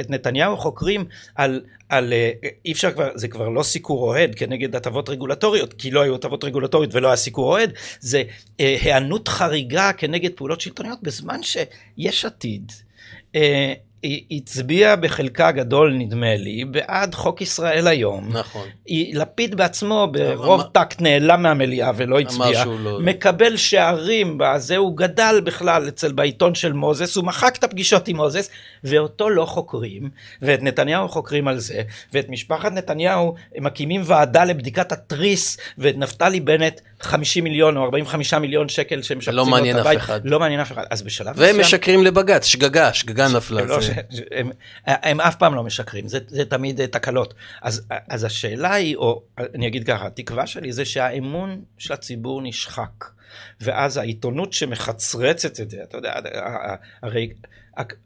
[0.00, 1.04] את נתניהו חוקרים
[1.34, 2.12] על, על,
[2.64, 6.44] אי אפשר כבר, זה כבר לא סיקור אוהד כנגד הטבות רגולטוריות, כי לא היו הטבות
[6.44, 8.22] רגולטוריות ולא היה סיקור אוהד, זה
[8.58, 12.72] היענות חריגה כנגד פעולות שלטוניות בזמן שיש עתיד.
[14.30, 18.28] הצביע בחלקה גדול נדמה לי בעד חוק ישראל היום.
[18.32, 18.66] נכון.
[19.12, 20.68] לפיד בעצמו ברוב אמר...
[20.68, 22.64] טקט נעלם מהמליאה ולא הצביע.
[22.64, 23.00] לא...
[23.00, 28.16] מקבל שערים, בזה הוא גדל בכלל אצל בעיתון של מוזס, הוא מחק את הפגישות עם
[28.16, 28.50] מוזס
[28.84, 30.10] ואותו לא חוקרים
[30.42, 36.40] ואת נתניהו חוקרים על זה ואת משפחת נתניהו הם מקימים ועדה לבדיקת התריס ואת נפתלי
[36.40, 40.20] בנט 50 מיליון או 45 מיליון שקל שהם משפצים לא מעניין אף אחד.
[40.24, 40.84] לא מעניין אף אחד.
[40.90, 41.60] אז בשלב והם מסוים...
[41.60, 43.62] משקרים לבג"ץ, שגגה, שגגה נפלה.
[43.62, 43.92] לא, זה...
[44.30, 44.50] הם,
[44.86, 47.34] הם אף פעם לא משקרים, זה, זה תמיד אה, תקלות.
[47.62, 53.04] אז, אז השאלה היא, או אני אגיד ככה, התקווה שלי זה שהאמון של הציבור נשחק.
[53.60, 56.14] ואז העיתונות שמחצרצת את זה, אתה יודע,
[57.02, 57.32] הרי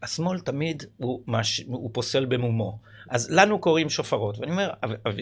[0.03, 2.79] השמאל תמיד הוא, מש, הוא פוסל במומו.
[3.11, 4.71] אז לנו קוראים שופרות, ואני אומר,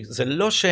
[0.02, 0.64] זה לא ש...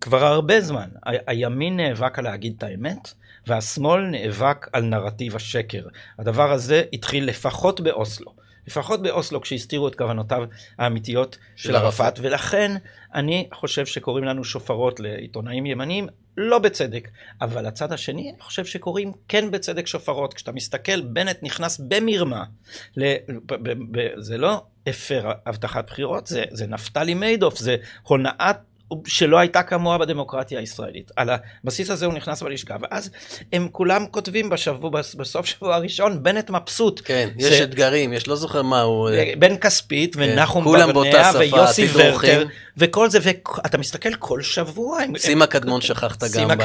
[0.00, 0.88] כבר הרבה זמן
[1.26, 3.14] הימין נאבק על להגיד את האמת,
[3.46, 5.86] והשמאל נאבק על נרטיב השקר.
[6.18, 8.40] הדבר הזה התחיל לפחות באוסלו.
[8.66, 10.44] לפחות באוסלו כשהסתירו את כוונותיו
[10.78, 12.76] האמיתיות של, ערפאת, ולכן
[13.14, 17.08] אני חושב שקוראים לנו שופרות לעיתונאים ימניים, לא בצדק,
[17.40, 20.34] אבל הצד השני, אני חושב שקוראים כן בצדק שופרות.
[20.34, 22.44] כשאתה מסתכל, בנט נכנס במרמה,
[22.96, 23.14] ל...
[23.46, 23.54] ב...
[23.54, 23.72] ב...
[23.90, 24.08] ב...
[24.20, 28.56] זה לא הפר הבטחת בחירות, זה, זה נפתלי מיידוף, זה הונאת
[29.06, 31.10] שלא הייתה כמוה בדמוקרטיה הישראלית.
[31.16, 31.30] על
[31.64, 33.10] הבסיס הזה הוא נכנס בלשכה, ואז
[33.52, 37.00] הם כולם כותבים בשבוע, בסוף שבוע הראשון, בנט מבסוט.
[37.04, 39.10] כן, זה, יש אתגרים, יש לא זוכר מה הוא...
[39.10, 42.44] אה, בן כספית כן, ונחום ברנע ויוסי ורטר,
[42.76, 45.00] וכל זה, ואתה מסתכל כל שבוע.
[45.16, 46.58] סימה קדמון שכחת גם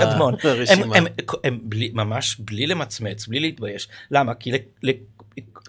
[0.43, 0.95] ברשימה.
[0.95, 1.07] הם, הם,
[1.43, 3.87] הם בלי, ממש בלי למצמץ, בלי להתבייש.
[4.11, 4.33] למה?
[4.33, 4.51] כי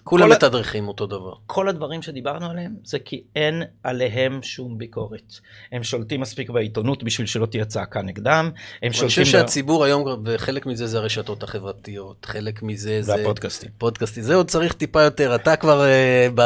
[0.03, 1.33] כולם מתדרכים אותו דבר.
[1.45, 5.33] כל הדברים שדיברנו עליהם זה כי אין עליהם שום ביקורת.
[5.71, 8.49] הם שולטים מספיק בעיתונות בשביל שלא תהיה צעקה נגדם.
[8.83, 13.13] אני חושב שהציבור היום, וחלק מזה זה הרשתות החברתיות, חלק מזה זה...
[13.13, 13.69] והפודקאסטים.
[13.77, 14.23] פודקאסטים.
[14.23, 15.85] זה עוד צריך טיפה יותר, אתה כבר...
[15.85, 16.41] אה, ב...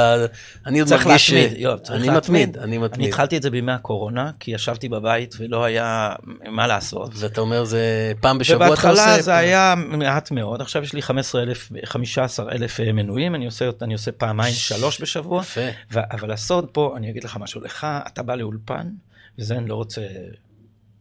[0.65, 0.89] אני עוד מרגיש...
[0.89, 2.99] צריך להתמיד, יואב, צריך אני מתמיד, אני מתמיד.
[2.99, 6.13] אני התחלתי את זה בימי הקורונה, כי ישבתי בבית ולא היה
[6.49, 7.11] מה לעשות.
[7.15, 8.87] ואתה אומר זה פעם בשבוע אתה עושה...
[8.87, 11.43] ובהתחלה זה היה מעט מאוד, עכשיו יש לי 15
[12.51, 12.79] אלף
[13.11, 15.41] מנויים, אני עושה, אני עושה פעמיים שלוש בשבוע.
[15.41, 15.61] יפה.
[15.91, 18.89] ו- אבל הסוד פה, אני אגיד לך משהו, לך, אתה בא לאולפן,
[19.39, 20.01] וזה אני לא רוצה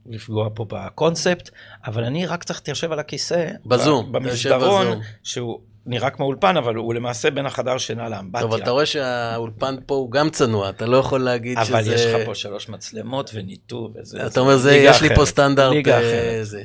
[0.07, 1.51] לפגוע פה בקונספט,
[1.87, 3.51] אבל אני רק צריך להתיישב על הכיסא.
[3.67, 4.13] בזום.
[4.13, 8.41] במסדרון, שהוא נראה כמו אולפן, אבל הוא למעשה בין החדר שינה לאמבטיה.
[8.41, 11.79] טוב, אתה רואה שהאולפן פה הוא גם צנוע, אתה לא יכול להגיד אבל שזה...
[11.79, 14.27] אבל יש לך פה שלוש מצלמות וניתוב וזה.
[14.27, 15.73] אתה אומר, זה, יש לי פה סטנדרט.
[15.73, 16.47] ליגה אה, אחרת.
[16.47, 16.63] זה.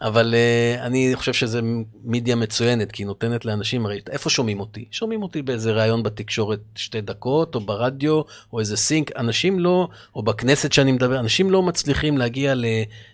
[0.00, 1.60] אבל uh, אני חושב שזה
[2.04, 4.84] מידיה מצוינת, כי היא נותנת לאנשים, הרי איפה שומעים אותי?
[4.90, 10.22] שומעים אותי באיזה ראיון בתקשורת שתי דקות, או ברדיו, או איזה סינק, אנשים לא, או
[10.22, 12.64] בכנסת שאני מדבר, אנשים לא מצליחים להגיע ל,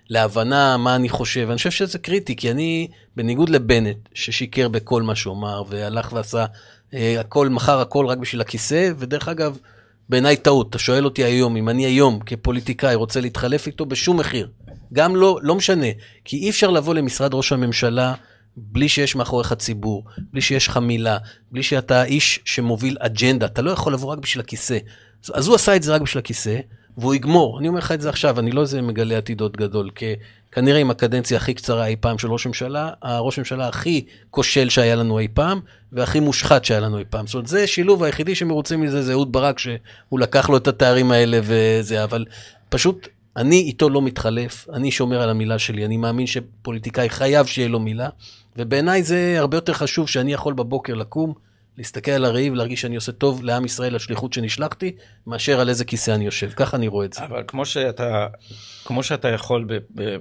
[0.09, 5.15] להבנה מה אני חושב, אני חושב שזה קריטי, כי אני, בניגוד לבנט, ששיקר בכל מה
[5.15, 6.45] שהוא אמר, והלך ועשה
[6.91, 9.59] uh, הכל, מכר הכל רק בשביל הכיסא, ודרך אגב,
[10.09, 14.51] בעיניי טעות, אתה שואל אותי היום, אם אני היום כפוליטיקאי רוצה להתחלף איתו בשום מחיר,
[14.93, 15.87] גם לא, לא משנה,
[16.25, 18.15] כי אי אפשר לבוא למשרד ראש הממשלה
[18.57, 21.19] בלי שיש מאחוריך ציבור, בלי שיש לך מילה,
[21.53, 24.79] בלי שאתה איש שמוביל אג'נדה, אתה לא יכול לבוא רק בשביל הכיסא.
[25.35, 26.59] אז הוא עשה את זה רק בשביל הכיסא,
[26.97, 27.59] והוא יגמור.
[27.59, 30.15] אני אומר לך את זה עכשיו, אני לא איזה מגלה עתידות גדול, כי
[30.53, 34.97] כנראה עם הקדנציה הכי קצרה אי פעם של ראש ממשלה, הראש ממשלה הכי כושל שהיה
[34.97, 35.61] לנו אי פעם,
[35.93, 37.27] והכי מושחת שהיה לנו אי פעם.
[37.27, 41.13] זאת אומרת, זה שילוב היחידי שמרוצים מזה, זה אהוד ברק, שהוא לקח לו את התארים
[41.13, 42.25] האלה וזה, אבל
[42.69, 47.69] פשוט אני איתו לא מתחלף, אני שומר על המילה שלי, אני מאמין שפוליטיקאי חייב שיהיה
[47.69, 48.09] לו מילה,
[48.57, 51.35] ובעיניי זה הרבה יותר חשוב שאני יכול בבוקר לקום,
[51.79, 54.93] להסתכל על הראי ולהרגיש שאני עושה טוב לעם ישראל, לשליחות שנשלחתי,
[55.27, 56.51] מאשר על איזה כיסא אני יושב.
[56.57, 57.25] ככה אני רואה את זה.
[57.25, 58.27] אבל כמו שאתה,
[58.85, 59.67] כמו שאתה יכול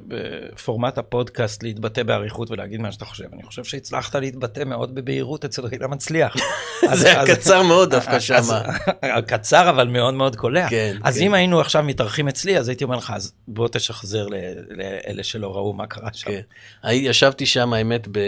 [0.08, 5.66] בפורמט הפודקאסט להתבטא באריכות ולהגיד מה שאתה חושב, אני חושב שהצלחת להתבטא מאוד בבהירות אצל
[5.66, 6.36] רינה מצליח.
[6.94, 8.42] זה היה קצר מאוד דווקא שם.
[9.28, 10.70] קצר אבל מאוד מאוד קולע.
[10.70, 11.24] כן, אז כן.
[11.24, 14.28] אם היינו עכשיו מתארחים אצלי, אז הייתי אומר לך, אז בוא תשחזר
[14.70, 16.28] לאלה שלא ראו מה קרה שם.
[16.28, 16.42] כן.
[16.92, 18.20] ישבתי שם, האמת, ב...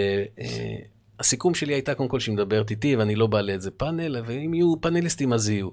[1.20, 4.76] הסיכום שלי הייתה קודם כל שהיא מדברת איתי ואני לא בא לאיזה פאנל, ואם יהיו
[4.82, 5.70] פאנליסטים אז יהיו.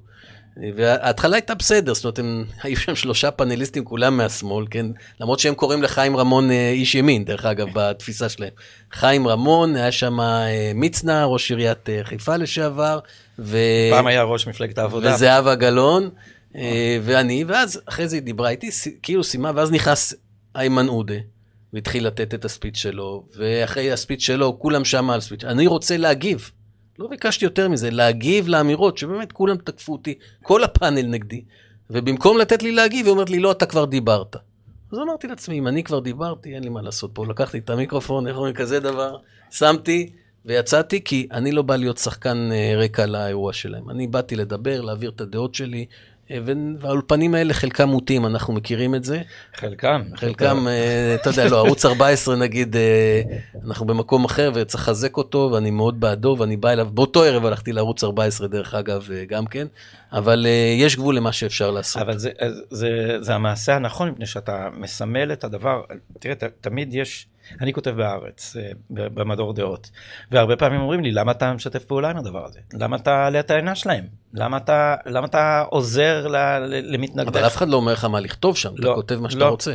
[0.76, 4.86] וההתחלה הייתה בסדר, זאת אומרת, הם, היו שם שלושה פאנליסטים, כולם מהשמאל, כן?
[5.20, 8.50] למרות שהם קוראים לחיים רמון אה, איש ימין, דרך אגב, בתפיסה שלהם.
[8.92, 12.98] חיים רמון, היה שם אה, מצנע, ראש עיריית אה, חיפה לשעבר.
[13.38, 13.58] ו...
[13.90, 15.14] פעם היה ראש מפלגת העבודה.
[15.14, 16.10] וזהבה גלאון,
[17.02, 18.70] ואני, ואז אחרי זה היא דיברה איתי,
[19.02, 20.14] כאילו סיימה, ואז נכנס
[20.56, 21.14] איימן עודה.
[21.72, 25.44] והתחיל לתת את הספיץ שלו, ואחרי הספיץ שלו, כולם שם על ספיץ.
[25.44, 26.50] אני רוצה להגיב.
[26.98, 31.44] לא ביקשתי יותר מזה, להגיב לאמירות, שבאמת כולם תקפו אותי, כל הפאנל נגדי,
[31.90, 34.36] ובמקום לתת לי להגיב, היא אומרת לי, לא, אתה כבר דיברת.
[34.92, 37.26] אז אמרתי לעצמי, אם אני כבר דיברתי, אין לי מה לעשות פה.
[37.26, 39.16] לקחתי את המיקרופון, איך אומרים, כזה דבר,
[39.50, 40.10] שמתי
[40.44, 43.90] ויצאתי, כי אני לא בא להיות שחקן אה, רקע לאירוע שלהם.
[43.90, 45.86] אני באתי לדבר, להעביר את הדעות שלי,
[46.78, 49.22] והאולפנים האלה חלקם מוטים, אנחנו מכירים את זה.
[49.54, 50.02] חלקם.
[50.16, 53.22] חלקם, אה, אתה יודע, לא, ערוץ 14 נגיד, אה,
[53.66, 57.72] אנחנו במקום אחר וצריך לחזק אותו, ואני מאוד בעדו, ואני בא אליו, באותו ערב הלכתי
[57.72, 59.66] לערוץ 14 דרך אגב, גם כן,
[60.12, 60.46] אבל
[60.78, 62.02] יש גבול למה שאפשר לעשות.
[62.02, 62.30] אבל זה,
[62.70, 65.82] זה, זה המעשה הנכון, מפני שאתה מסמל את הדבר,
[66.18, 67.26] תראה, תמיד יש...
[67.60, 69.90] אני כותב בארץ, אה, במדור דעות,
[70.30, 72.60] והרבה פעמים אומרים לי, למה אתה משתף פעולה עם הדבר הזה?
[72.72, 74.04] למה אתה עלה את העינה שלהם?
[74.34, 76.26] למה אתה, למה אתה עוזר
[76.82, 77.36] למתנגדיך?
[77.36, 79.48] אבל אף אחד לא אומר לך מה לכתוב שם, לא, אתה כותב מה שאתה לא,
[79.48, 79.74] רוצה.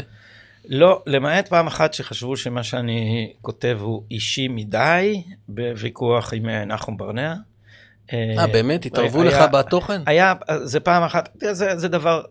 [0.69, 6.97] לא, למעט פעם אחת שחשבו שמה שאני כותב הוא אישי מדי, בוויכוח עם אה, נחום
[6.97, 7.33] ברנע.
[8.13, 8.85] אה, באמת?
[8.85, 10.01] התערבו לך בתוכן?
[10.05, 10.33] היה,
[10.63, 12.23] זה פעם אחת, זה, זה דבר,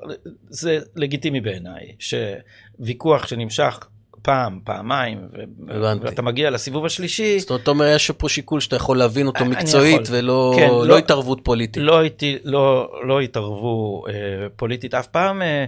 [0.49, 3.79] זה לגיטימי בעיניי, שוויכוח שנמשך
[4.25, 5.29] פעם, פעמיים,
[5.69, 6.05] הבנתי.
[6.05, 7.41] ואתה מגיע לסיבוב השלישי.
[7.41, 10.87] זאת אומרת, אתה אומר, יש פה שיקול שאתה יכול להבין אותו מקצועית, ולא כן, לא,
[10.87, 11.83] לא התערבות פוליטית.
[11.83, 12.01] לא,
[12.45, 14.13] לא, לא התערבו אה,
[14.57, 15.43] פוליטית אף פעם.
[15.43, 15.65] אה,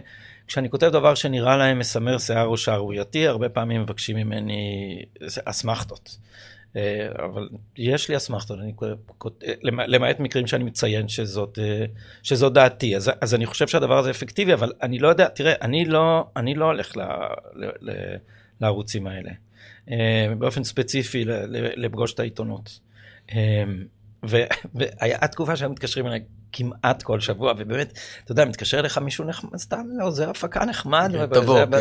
[0.46, 5.02] כשאני כותב דבר שנראה להם מסמר שיער או שערורייתי, הרבה פעמים מבקשים ממני
[5.44, 6.16] אסמכתות.
[6.76, 8.58] אה, אבל יש לי אסמכתות,
[9.62, 11.84] למעט מקרים שאני מציין שזאת, אה,
[12.22, 12.96] שזאת דעתי.
[12.96, 16.54] אז, אז אני חושב שהדבר הזה אפקטיבי, אבל אני לא יודע, תראה, אני לא, אני
[16.54, 17.00] לא הולך ל,
[17.54, 18.16] ל, ל,
[18.60, 19.30] לערוצים האלה.
[19.90, 21.24] אה, באופן ספציפי
[21.76, 22.80] לפגוש את העיתונות.
[24.22, 26.20] והיה תקופה שהיו מתקשרים אליי
[26.52, 31.26] כמעט כל שבוע, ובאמת, אתה יודע, מתקשר אליך מישהו נחמד, סתם עוזר הפקה נחמד, כן,
[31.26, 31.72] תבוא, כן.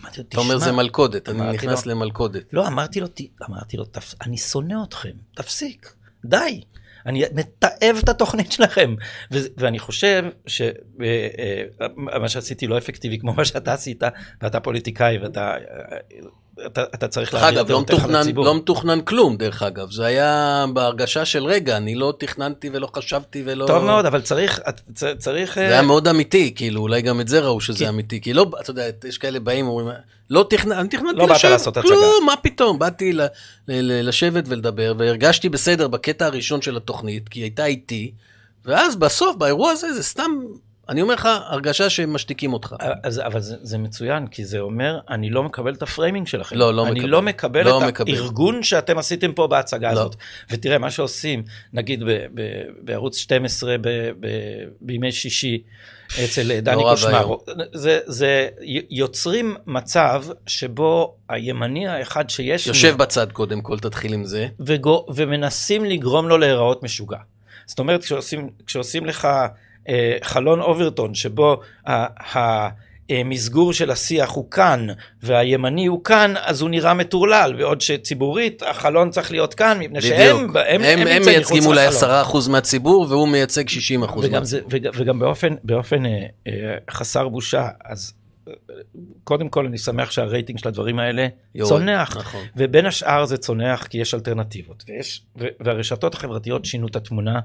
[0.00, 2.52] אמרתי לו, אתה אומר זה מלכודת, אני נכנס למלכודת.
[2.52, 3.06] לא, אמרתי לו,
[3.48, 3.84] אמרתי לו,
[4.22, 5.94] אני שונא אתכם, תפסיק,
[6.24, 6.60] די.
[7.08, 8.94] אני מתעב את התוכנית שלכם.
[9.30, 10.68] ואני חושב שמה
[11.02, 14.02] אה, אה, שעשיתי לא אפקטיבי כמו מה שאתה עשית,
[14.42, 15.54] ואתה פוליטיקאי ואתה
[16.66, 18.44] אתה, אתה צריך להעביר דעותיך לא לציבור.
[18.44, 19.90] לא מתוכנן כלום, דרך אגב.
[19.90, 23.66] זה היה בהרגשה של רגע, אני לא תכננתי ולא חשבתי ולא...
[23.66, 24.60] טוב מאוד, אבל צריך...
[25.18, 27.88] צריך זה היה מאוד אמיתי, כאילו, אולי גם את זה ראו שזה כי...
[27.88, 28.20] אמיתי.
[28.20, 29.88] כי לא, אתה יודע, יש כאלה באים, אומרים,
[30.30, 31.78] לא תכננתי, אני תכננתי לא לשבת.
[31.78, 33.26] כלום, מה פתאום, באתי ל, ל,
[33.68, 38.12] ל, לשבת ולדבר, והרגשתי בסדר בקטע הראשון של התוכנית, כי היא הייתה איתי,
[38.64, 40.30] ואז בסוף, באירוע הזה, זה סתם
[40.88, 42.76] אני אומר לך, הרגשה שמשתיקים אותך.
[43.02, 46.56] אז, אבל זה, זה מצוין, כי זה אומר, אני לא מקבל את ה framing שלכם.
[46.56, 47.02] לא, לא אני מקבל.
[47.02, 48.12] אני לא מקבל לא את מקבל.
[48.12, 50.00] הארגון שאתם עשיתם פה בהצגה לא.
[50.00, 50.16] הזאת.
[50.50, 52.42] ותראה, מה שעושים, נגיד ב, ב,
[52.80, 53.88] בערוץ 12 ב,
[54.20, 54.28] ב,
[54.80, 55.62] בימי שישי,
[56.24, 58.48] אצל דני קושמרו, זה, זה
[58.90, 62.66] יוצרים מצב שבו הימני האחד שיש...
[62.66, 64.46] יושב לי, בצד קודם כל, תתחיל עם זה.
[64.60, 67.18] וגו, ומנסים לגרום לו להיראות משוגע.
[67.66, 69.28] זאת אומרת, כשעושים, כשעושים לך...
[69.88, 71.60] אה, חלון אוברטון, שבו
[73.10, 74.86] המסגור של השיח הוא כאן
[75.22, 80.36] והימני הוא כאן, אז הוא נראה מטורלל, בעוד שציבורית החלון צריך להיות כאן, מפני שהם
[80.36, 84.24] הם, הם, הם, הם מייצגים אולי עשרה אחוז מהציבור והוא מייצג 60 אחוז.
[84.24, 86.52] וגם, זה, וגם, וגם באופן, באופן אה, אה,
[86.90, 88.12] חסר בושה, אז
[89.24, 92.40] קודם כל אני שמח שהרייטינג של הדברים האלה יורד, צונח, נכון.
[92.56, 97.40] ובין השאר זה צונח כי יש אלטרנטיבות, ויש, והרשתות החברתיות שינו את התמונה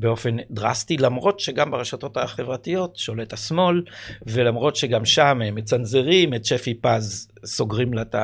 [0.00, 3.82] באופן דרסטי, למרות שגם ברשתות החברתיות שולט השמאל,
[4.26, 8.14] ולמרות שגם שם הם מצנזרים את שפי פז סוגרים לה את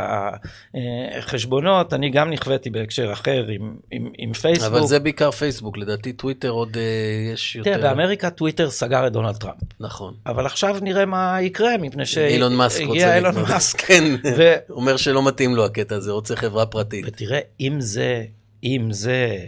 [1.19, 4.67] החשבונות, אני גם נכוויתי בהקשר אחר עם, עם, עם פייסבוק.
[4.67, 6.79] אבל זה בעיקר פייסבוק, לדעתי טוויטר עוד uh,
[7.33, 7.77] יש יותר...
[7.77, 9.63] תראה, באמריקה טוויטר סגר את דונלד טראמפ.
[9.81, 10.15] נכון.
[10.27, 13.81] אבל עכשיו נראה מה יקרה, מפני שאילון מאסק רוצה אילון מאסק.
[13.87, 14.05] כן,
[14.37, 14.55] ו...
[14.71, 17.05] אומר שלא מתאים לו הקטע הזה, רוצה חברה פרטית.
[17.09, 18.25] ותראה, אם זה,
[18.65, 19.47] אם זה אה,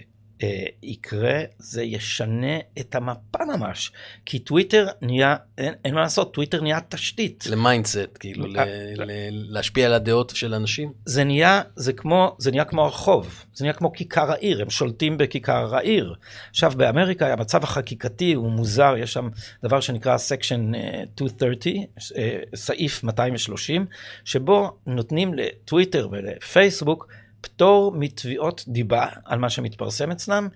[0.82, 3.92] יקרה, זה ישנה את המפה ממש.
[4.26, 7.44] כי טוויטר נהיה, אין, אין מה לעשות, טוויטר נהיה תשתית.
[7.50, 8.56] ל mindset, כאילו, ל,
[8.96, 10.92] ל, להשפיע על הדעות של אנשים.
[11.06, 15.18] זה נהיה, זה כמו, זה נהיה כמו הרחוב, זה נהיה כמו כיכר העיר, הם שולטים
[15.18, 16.14] בכיכר העיר.
[16.50, 19.28] עכשיו, באמריקה המצב החקיקתי הוא מוזר, יש שם
[19.64, 20.76] דבר שנקרא Section
[21.20, 21.82] 230,
[22.16, 23.86] אה, סעיף 230,
[24.24, 27.08] שבו נותנים לטוויטר ולפייסבוק,
[27.42, 30.48] פטור מתביעות דיבה על מה שמתפרסם אצלם,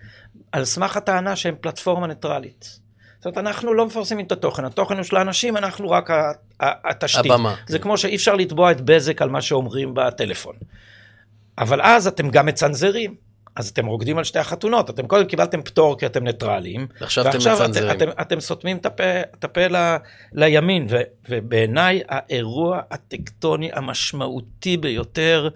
[0.52, 2.78] על סמך הטענה שהם פלטפורמה ניטרלית.
[3.18, 6.10] זאת אומרת, אנחנו לא מפרסמים את התוכן, התוכן הוא של האנשים, אנחנו רק
[6.60, 7.32] התשתית.
[7.32, 7.54] הבמה.
[7.66, 7.78] זה.
[7.78, 10.54] כמו שאי אפשר לתבוע את בזק על מה שאומרים בטלפון.
[11.58, 13.25] אבל אז אתם גם מצנזרים.
[13.56, 17.38] אז אתם רוקדים על שתי החתונות, אתם קודם קיבלתם פטור כי אתם ניטרלים, ועכשיו אתם
[17.38, 17.90] מצנזרים.
[17.90, 19.96] אתם, אתם, אתם סותמים את הפה, ל,
[20.32, 20.96] לימין, ו,
[21.28, 25.48] ובעיניי האירוע הטקטוני המשמעותי ביותר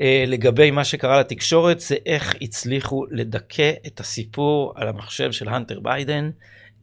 [0.00, 5.80] אה, לגבי מה שקרה לתקשורת, זה איך הצליחו לדכא את הסיפור על המחשב של הנטר
[5.80, 6.30] ביידן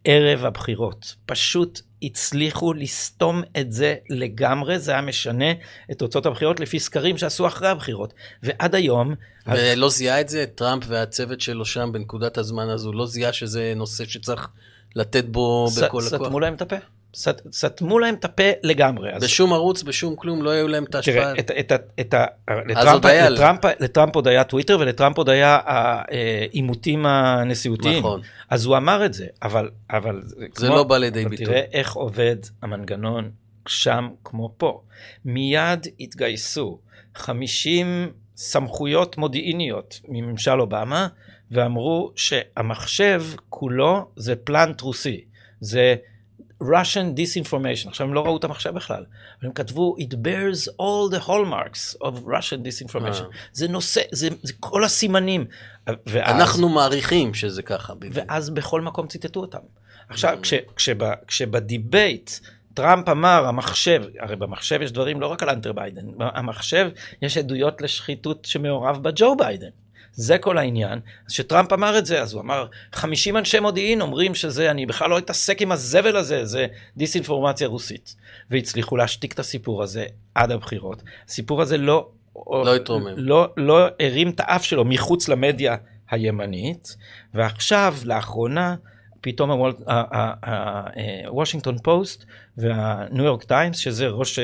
[0.06, 1.16] ערב הבחירות.
[1.26, 5.52] פשוט הצליחו לסתום את זה לגמרי, זה היה משנה
[5.92, 8.14] את תוצאות הבחירות לפי סקרים שעשו אחרי הבחירות.
[8.44, 9.16] ועד היום...
[9.48, 10.46] ולא זיהה את זה?
[10.56, 14.48] טראמפ והצוות שלו שם בנקודת הזמן הזו, לא זיהה שזה נושא שצריך
[14.96, 16.24] לתת בו ס, בכל הכוח?
[16.24, 16.76] סתמו להם את הפה.
[17.52, 19.10] סתמו להם את הפה לגמרי.
[19.22, 21.14] בשום ערוץ, בשום כלום, לא היו להם את ההשפעה.
[21.14, 22.14] תראה, את, את, את,
[22.66, 28.00] לטראמפ, לטראמפ, לטראמפ עוד היה טוויטר ולטראמפ עוד היה העימותים הנשיאותיים.
[28.00, 28.22] נכון.
[28.50, 29.70] אז הוא אמר את זה, אבל...
[29.90, 31.46] אבל זה כמו, לא בא לידי ביטוי.
[31.46, 33.32] תראה איך עובד המנגנון
[33.68, 34.82] שם כמו פה.
[35.26, 36.80] מיד התגייסו
[37.16, 41.08] 50 סמכויות מודיעיניות מממשל אובמה,
[41.52, 45.26] ואמרו שהמחשב כולו זה plant רוסי.
[45.60, 45.96] זה...
[46.70, 47.88] Russian disinformation.
[47.88, 49.06] עכשיו הם לא ראו את המחשב בכלל,
[49.42, 53.24] הם כתבו it bears all the hallmarks of Russian disinformation.
[53.24, 53.36] Uh.
[53.54, 55.46] זה נושא, זה, זה כל הסימנים.
[55.88, 57.94] ואז, אנחנו מעריכים שזה ככה.
[58.12, 59.60] ואז בכל מקום ציטטו אותם.
[60.10, 60.98] עכשיו, כש, כשב,
[61.28, 62.32] כשב debate
[62.74, 66.90] טראמפ אמר, המחשב, הרי במחשב יש דברים לא רק על האנטר ביידן, במחשב
[67.22, 69.70] יש עדויות לשחיתות שמעורב בה ג'ו ביידן.
[70.16, 71.00] זה כל העניין.
[71.28, 75.10] אז כשטראמפ אמר את זה, אז הוא אמר, 50 אנשי מודיעין אומרים שזה, אני בכלל
[75.10, 78.16] לא אתעסק עם הזבל הזה, זה דיסאינפורמציה רוסית.
[78.50, 81.04] והצליחו להשתיק את הסיפור הזה עד הבחירות.
[81.28, 82.10] הסיפור הזה לא...
[82.50, 83.14] לא התרומם.
[83.18, 85.76] לא, לא הרים את האף שלו מחוץ למדיה
[86.10, 86.96] הימנית,
[87.34, 88.76] ועכשיו, לאחרונה,
[89.26, 89.50] פתאום
[91.28, 92.26] הוושינגטון פוסט
[92.58, 94.40] והניו יורק טיימס, שזה ראש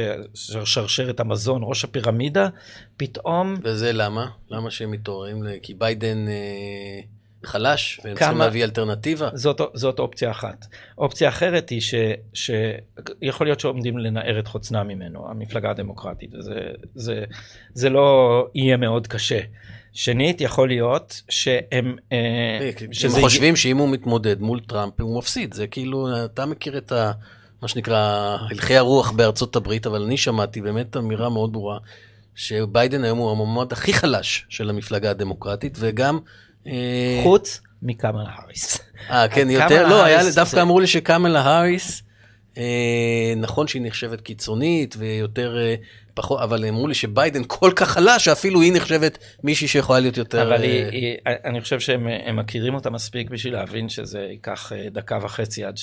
[0.65, 2.49] שרשרת המזון, ראש הפירמידה,
[2.97, 3.55] פתאום...
[3.63, 4.27] וזה למה?
[4.49, 5.43] למה שהם מתעוררים?
[5.61, 7.01] כי ביידן אה,
[7.43, 8.19] חלש, והם כמה...
[8.19, 9.29] צריכים להביא אלטרנטיבה?
[9.33, 10.65] זאת, זאת אופציה אחת.
[10.97, 11.95] אופציה אחרת היא ש,
[12.33, 16.59] שיכול להיות שעומדים לנער את חוצנה ממנו, המפלגה הדמוקרטית, וזה
[16.95, 17.23] זה,
[17.73, 19.39] זה לא יהיה מאוד קשה.
[19.93, 21.95] שנית, יכול להיות שהם...
[22.12, 22.71] אה,
[23.04, 25.54] הם חושבים שאם הוא מתמודד מול טראמפ, הוא מפסיד.
[25.54, 27.12] זה כאילו, אתה מכיר את ה...
[27.62, 31.77] מה שנקרא, הלכי הרוח בארצות הברית, אבל אני שמעתי באמת אמירה מאוד ברורה,
[32.36, 36.19] שביידן היום הוא המועמד הכי חלש של המפלגה הדמוקרטית, וגם...
[36.67, 38.80] אה, חוץ מקמלה האריס.
[39.10, 39.88] אה, כן, יותר?
[39.88, 42.04] לא, דווקא אמרו לי שקמלה האריס...
[42.57, 45.75] אה, נכון שהיא נחשבת קיצונית ויותר אה,
[46.13, 50.41] פחות, אבל אמרו לי שביידן כל כך חלש, שאפילו היא נחשבת מישהי שיכולה להיות יותר...
[50.41, 55.19] אבל היא, אה, היא, אני חושב שהם מכירים אותה מספיק בשביל להבין שזה ייקח דקה
[55.21, 55.77] וחצי עד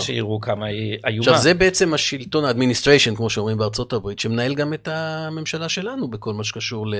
[0.00, 1.20] שיראו כמה היא איומה.
[1.20, 6.08] עכשיו זה בעצם השלטון, ה administration, כמו שאומרים בארצות הברית, שמנהל גם את הממשלה שלנו
[6.08, 6.94] בכל מה שקשור ל,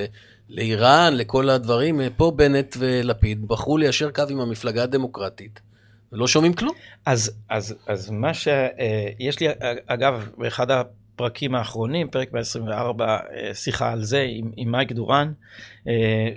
[0.49, 2.01] לאיראן, לכל הדברים.
[2.17, 5.74] פה בנט ולפיד בחרו ליישר קו עם המפלגה הדמוקרטית.
[6.15, 6.75] ולא שומעים כלום.
[7.07, 9.47] אז, אז, אז מה שיש לי,
[9.87, 13.19] אגב, באחד הפרקים האחרונים, פרק 124,
[13.53, 15.33] שיחה על זה עם, עם מייק דורן,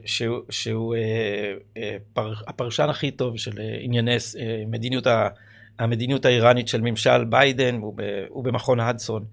[0.05, 0.95] שהוא, שהוא
[2.13, 4.15] פר, הפרשן הכי טוב של ענייני
[4.67, 5.27] מדיניות ה...
[5.79, 9.25] המדיניות האיראנית של ממשל ביידן, הוא, ב, הוא במכון הדסון.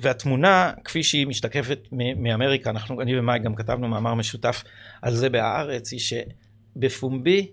[0.00, 4.64] והתמונה, כפי שהיא משתקפת מאמריקה, אנחנו, אני ומאי גם כתבנו מאמר משותף
[5.02, 7.50] על זה בהארץ, היא שבפומבי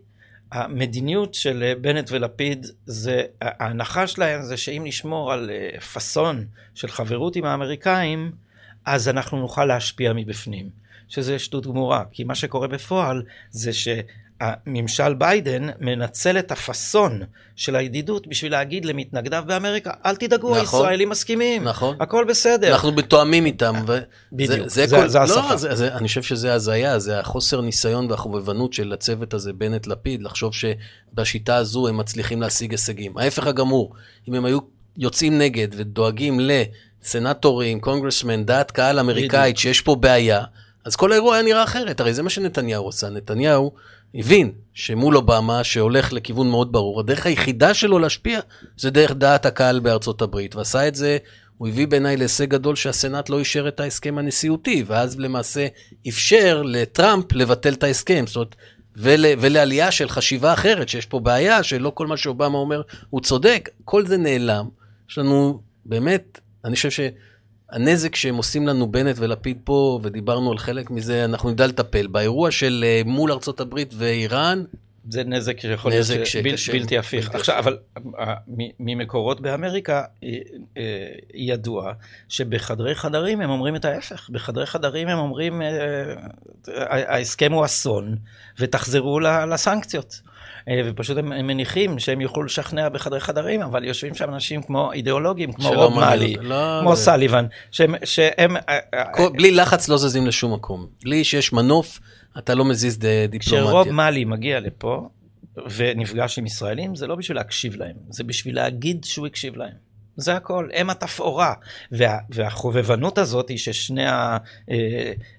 [0.51, 7.35] המדיניות של בנט ולפיד זה, ההנחה שלהם זה שאם נשמור על אה, פאסון של חברות
[7.35, 8.31] עם האמריקאים,
[8.85, 10.85] אז אנחנו נוכל להשפיע מבפנים.
[11.07, 13.87] שזה שטות גמורה, כי מה שקורה בפועל זה ש...
[14.41, 17.21] הממשל ביידן מנצל את הפאסון
[17.55, 22.73] של הידידות בשביל להגיד למתנגדיו באמריקה, אל תדאגו, נכון, הישראלים מסכימים, נכון, הכל בסדר.
[22.73, 23.75] אנחנו מתואמים איתם.
[23.87, 23.99] ו...
[24.31, 25.07] בדיוק, זה, זה, כל...
[25.07, 25.49] זה השפה.
[25.49, 30.23] לא, זה, זה, אני חושב שזה הזיה, זה החוסר ניסיון והחובבנות של הצוות הזה, בנט-לפיד,
[30.23, 33.17] לחשוב שבשיטה הזו הם מצליחים להשיג הישגים.
[33.17, 33.93] ההפך הגמור,
[34.29, 34.59] אם הם היו
[34.97, 40.43] יוצאים נגד ודואגים לסנטורים, קונגרסמן, דעת קהל אמריקאית, שיש פה בעיה,
[40.85, 43.09] אז כל האירוע היה נראה אחרת, הרי זה מה שנתניהו עשה.
[43.09, 43.71] נתניהו
[44.15, 48.39] הבין שמול אובמה, שהולך לכיוון מאוד ברור, הדרך היחידה שלו להשפיע
[48.77, 51.17] זה דרך דעת הקהל בארצות הברית, ועשה את זה,
[51.57, 55.67] הוא הביא בעיניי להישג גדול שהסנאט לא אישר את ההסכם הנשיאותי, ואז למעשה
[56.07, 58.55] אפשר לטראמפ לבטל את ההסכם, זאת אומרת,
[58.97, 63.69] ול, ולעלייה של חשיבה אחרת, שיש פה בעיה, שלא כל מה שאובמה אומר הוא צודק,
[63.85, 64.65] כל זה נעלם.
[65.09, 66.99] יש לנו באמת, אני חושב ש...
[67.69, 72.07] הנזק שהם עושים לנו בנט ולפיד פה, ודיברנו על חלק מזה, אנחנו נדע לטפל.
[72.07, 74.63] באירוע של אה, מול ארצות הברית ואיראן,
[75.09, 76.07] זה נזק שיכול להיות
[76.43, 77.35] בל, בלתי הפיך.
[77.35, 77.77] עכשיו, אבל
[78.19, 78.33] אה,
[78.79, 80.29] ממקורות באמריקה אה,
[81.33, 81.93] ידוע
[82.29, 84.29] שבחדרי חדרים הם אומרים את ההפך.
[84.29, 85.61] בחדרי חדרים הם אומרים,
[86.67, 88.15] ההסכם הוא אסון,
[88.59, 90.21] ותחזרו לסנקציות.
[90.69, 95.53] אה, ופשוט הם מניחים שהם יוכלו לשכנע בחדרי חדרים, אבל יושבים שם אנשים כמו אידיאולוגים,
[95.53, 96.95] כמו רוב מאלי, לא, כמו לא.
[96.95, 97.95] סליבן, שהם...
[98.03, 100.87] שהם אה, אה, בלי לחץ לא זזים לשום מקום.
[101.03, 101.99] בלי שיש מנוף,
[102.37, 102.99] אתה לא מזיז
[103.29, 103.69] דיפלומטיה.
[103.69, 105.09] כשרוב מאלי מגיע לפה
[105.75, 109.84] ונפגש עם ישראלים, זה לא בשביל להקשיב להם, זה בשביל להגיד שהוא הקשיב להם.
[110.17, 111.53] זה הכל, הם התפאורה.
[111.91, 114.05] וה, והחובבנות הזאת היא ששני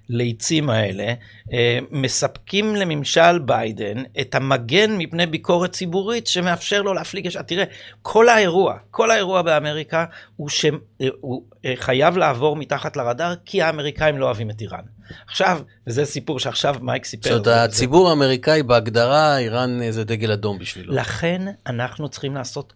[0.09, 1.13] הליצים האלה
[1.53, 7.43] אה, מספקים לממשל ביידן את המגן מפני ביקורת ציבורית שמאפשר לו להפליג ישר.
[7.43, 7.65] תראה,
[8.03, 10.05] כל האירוע, כל האירוע באמריקה
[10.37, 14.85] הוא שהוא אה, חייב לעבור מתחת לרדאר כי האמריקאים לא אוהבים את איראן.
[15.27, 17.37] עכשיו, וזה סיפור שעכשיו מייק סיפר.
[17.37, 20.95] זאת אומרת, הציבור האמריקאי בהגדרה, איראן זה דגל אדום בשבילו.
[20.95, 22.73] לכן אנחנו צריכים לעשות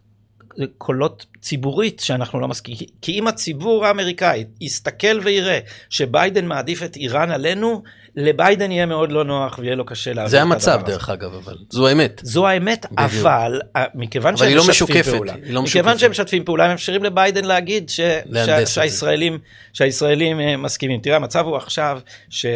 [0.78, 2.80] קולות ציבורית שאנחנו לא מסכימים.
[3.02, 5.58] כי אם הציבור האמריקאי יסתכל ויראה
[5.90, 7.82] שביידן מעדיף את איראן עלינו,
[8.16, 11.88] לביידן יהיה מאוד לא נוח ויהיה לו קשה להבין זה המצב דרך אגב, אבל זו
[11.88, 12.20] האמת.
[12.24, 13.00] זו האמת, בדיוק.
[13.00, 17.04] אבל אה, מכיוון שהם לא משתפים משוקפת, פעולה, לא מכיוון שהם משתפים פעולה, הם מאפשרים
[17.04, 18.00] לביידן להגיד ש,
[18.34, 19.38] ש, שהישראלים,
[19.72, 21.00] שהישראלים אה, מסכימים.
[21.00, 22.46] תראה, המצב הוא עכשיו ש...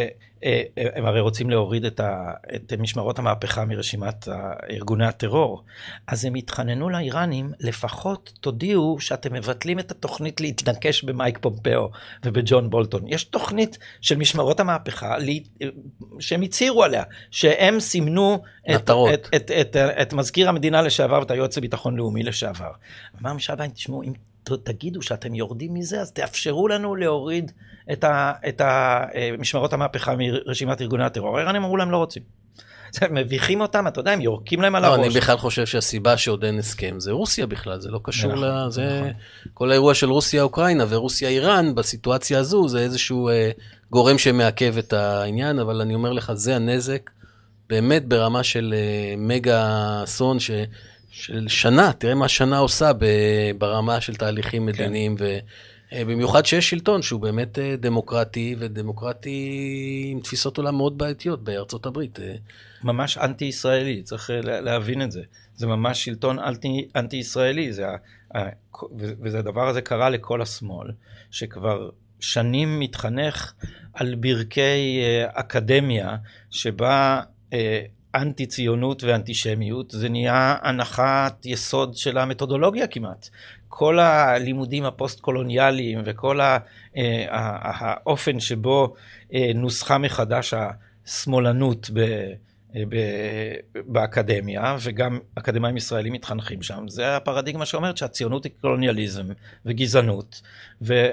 [0.77, 4.29] הם הרי רוצים להוריד את, ה, את משמרות המהפכה מרשימת
[4.71, 5.65] ארגוני הטרור.
[6.07, 11.91] אז הם התחננו לאיראנים, לפחות תודיעו שאתם מבטלים את התוכנית להתנקש במייק פומפאו
[12.25, 13.03] ובג'ון בולטון.
[13.07, 15.17] יש תוכנית של משמרות המהפכה
[16.21, 18.43] שהם הצהירו עליה, שהם סימנו
[18.75, 22.71] את, את, את, את, את מזכיר המדינה לשעבר ואת היועץ לביטחון לאומי לשעבר.
[23.21, 24.13] אמר משאל תשמעו, אם
[24.45, 27.53] תגידו שאתם יורדים מזה, אז תאפשרו לנו להוריד
[27.93, 31.37] את, ה, את ה, אה, משמרות המהפכה מרשימת ארגוני הטרור.
[31.37, 32.23] האיראנים אמרו להם לא רוצים.
[33.01, 35.07] הם מביכים אותם, אתה יודע, הם יורקים להם על לא, הראש.
[35.07, 38.71] אני בכלל חושב שהסיבה שעוד אין הסכם זה רוסיה בכלל, זה לא קשור נכון, ל...
[38.71, 39.13] זה נכון.
[39.55, 43.51] כל האירוע של רוסיה-אוקראינה ורוסיה-איראן בסיטואציה הזו, זה איזשהו אה,
[43.91, 47.11] גורם שמעכב את העניין, אבל אני אומר לך, זה הנזק
[47.69, 50.51] באמת ברמה של אה, מגה אסון, ש...
[51.17, 52.91] של שנה, תראה מה שנה עושה
[53.59, 54.67] ברמה של תהליכים כן.
[54.67, 55.39] מדיניים, כן.
[55.93, 62.21] ובמיוחד שיש שלטון שהוא באמת אה, דמוקרטי, ודמוקרטי עם תפיסות עולם מאוד בעייתיות בארצות הברית.
[62.21, 62.35] אה.
[62.85, 65.23] ממש אנטי-ישראלי, צריך אה, להבין את זה.
[65.57, 66.39] זה ממש שלטון
[66.97, 67.73] אנטי-ישראלי,
[69.21, 70.91] והדבר הזה קרה לכל השמאל,
[71.31, 71.91] שכבר
[72.21, 73.53] שנים מתחנך
[73.93, 75.01] על ברכי
[75.33, 76.17] אקדמיה,
[76.51, 77.21] שבה
[78.15, 83.29] אנטי ציונות ואנטישמיות, זה נהיה הנחת יסוד של המתודולוגיה כמעט.
[83.69, 86.59] כל הלימודים הפוסט-קולוניאליים וכל אה,
[87.71, 88.95] האופן שבו
[89.35, 90.55] אה, נוסחה מחדש
[91.07, 91.99] השמאלנות ב...
[92.77, 92.83] אה,
[93.87, 99.27] באקדמיה, וגם אקדמאים ישראלים מתחנכים שם, זה הפרדיגמה שאומרת שהציונות היא קולוניאליזם
[99.67, 100.41] וגזענות,
[100.83, 101.07] ו,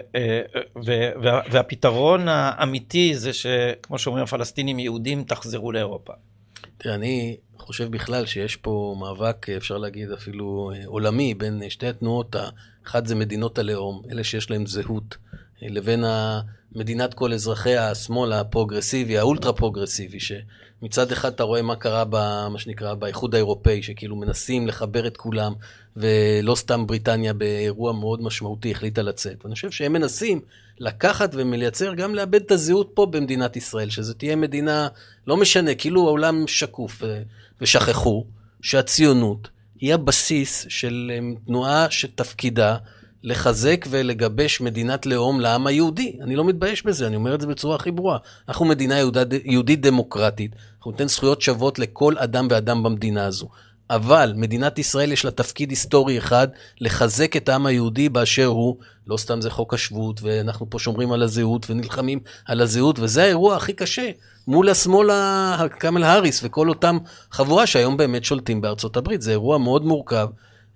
[0.86, 0.92] ו,
[1.24, 6.14] וה, והפתרון האמיתי זה שכמו שאומרים הפלסטינים יהודים תחזרו לאירופה.
[6.78, 12.36] תראה, אני חושב בכלל שיש פה מאבק, אפשר להגיד אפילו אה, עולמי, בין שתי התנועות,
[12.88, 15.18] אחת זה מדינות הלאום, אלה שיש להם זהות,
[15.64, 16.04] אה, לבין
[16.76, 22.94] מדינת כל אזרחיה, השמאל הפרוגרסיבי, האולטרה פרוגרסיבי, שמצד אחד אתה רואה מה קרה במה שנקרא
[22.94, 25.54] באיחוד האירופאי, שכאילו מנסים לחבר את כולם,
[25.98, 29.44] ולא סתם בריטניה באירוע מאוד משמעותי החליטה לצאת.
[29.44, 30.42] ואני חושב שהם מנסים
[30.82, 34.88] לקחת ומלייצר, גם לאבד את הזהות פה במדינת ישראל, שזו תהיה מדינה,
[35.28, 37.22] לא משנה, כאילו העולם שקוף, אה,
[37.62, 38.26] ושכחו
[38.62, 42.78] שהציונות היא הבסיס של אה, תנועה שתפקידה
[43.24, 46.18] לחזק ולגבש מדינת לאום לעם היהודי.
[46.22, 48.18] אני לא מתבייש בזה, אני אומר את זה בצורה הכי ברורה.
[48.50, 48.96] אנחנו מדינה
[49.46, 53.50] יהודית דמוקרטית, אנחנו ניתן זכויות שוות לכל אדם ואדם במדינה הזו.
[53.90, 56.48] אבל מדינת ישראל יש לה תפקיד היסטורי אחד,
[56.80, 58.78] לחזק את העם היהודי באשר הוא,
[59.12, 63.56] לא סתם זה חוק השבות, ואנחנו פה שומרים על הזהות ונלחמים על הזהות, וזה האירוע
[63.56, 64.12] הכי קשה
[64.48, 66.98] מול השמאל הקאמל האריס וכל אותם
[67.32, 69.22] חבורה שהיום באמת שולטים בארצות הברית.
[69.22, 70.28] זה אירוע מאוד מורכב.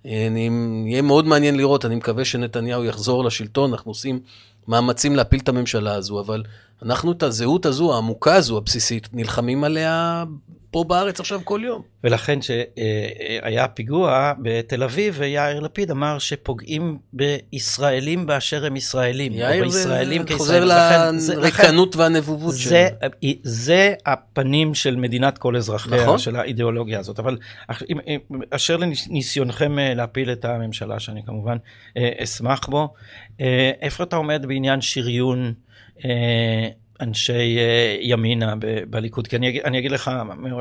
[0.04, 0.50] אני,
[0.86, 4.20] יהיה מאוד מעניין לראות, אני מקווה שנתניהו יחזור לשלטון, אנחנו עושים
[4.68, 6.42] מאמצים להפיל את הממשלה הזו, אבל
[6.82, 10.24] אנחנו את הזהות הזו, העמוקה הזו, הבסיסית, נלחמים עליה
[10.70, 11.82] פה בארץ עכשיו כל יום.
[12.04, 19.32] ולכן שהיה פיגוע בתל אביב, ויאיר לפיד אמר שפוגעים בישראלים באשר הם ישראלים.
[19.32, 20.02] יאיר זה
[20.36, 20.64] חוזר
[21.36, 22.78] לריקנות והנבובות שלו.
[23.42, 26.18] זה הפנים של מדינת כל אזרחיה, נכון?
[26.18, 27.18] של האידיאולוגיה הזאת.
[27.18, 27.38] אבל
[28.50, 31.56] אשר לניסיונכם אה, להפיל את הממשלה, שאני כמובן
[31.96, 32.94] אה, אשמח בו,
[33.40, 35.52] אה, איפה אתה עומד בעניין שריון?
[37.00, 38.54] אנשי uh, ימינה
[38.90, 40.10] בליכוד, כי אני, אני אגיד לך,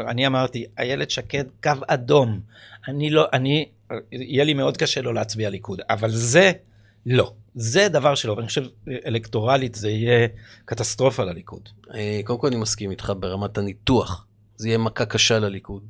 [0.08, 2.40] אני אמרתי, איילת שקד קו אדום,
[2.88, 3.66] אני לא, אני,
[4.12, 6.52] יהיה לי מאוד קשה לא להצביע ליכוד, אבל זה
[7.06, 7.34] לא.
[7.56, 8.66] זה דבר שלא, ואני חושב
[9.06, 10.28] אלקטורלית זה יהיה
[10.66, 11.70] קטסטרופה לליכוד.
[11.94, 14.26] אה, קודם כל אני מסכים איתך ברמת הניתוח,
[14.56, 15.84] זה יהיה מכה קשה לליכוד.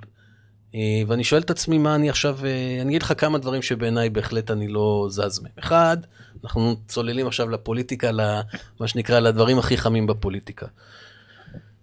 [0.75, 4.09] אה, ואני שואל את עצמי מה אני עכשיו, אה, אני אגיד לך כמה דברים שבעיניי
[4.09, 5.51] בהחלט אני לא זז מהם.
[5.59, 5.97] אחד,
[6.43, 10.65] אנחנו צוללים עכשיו לפוליטיקה, למה שנקרא, לדברים הכי חמים בפוליטיקה.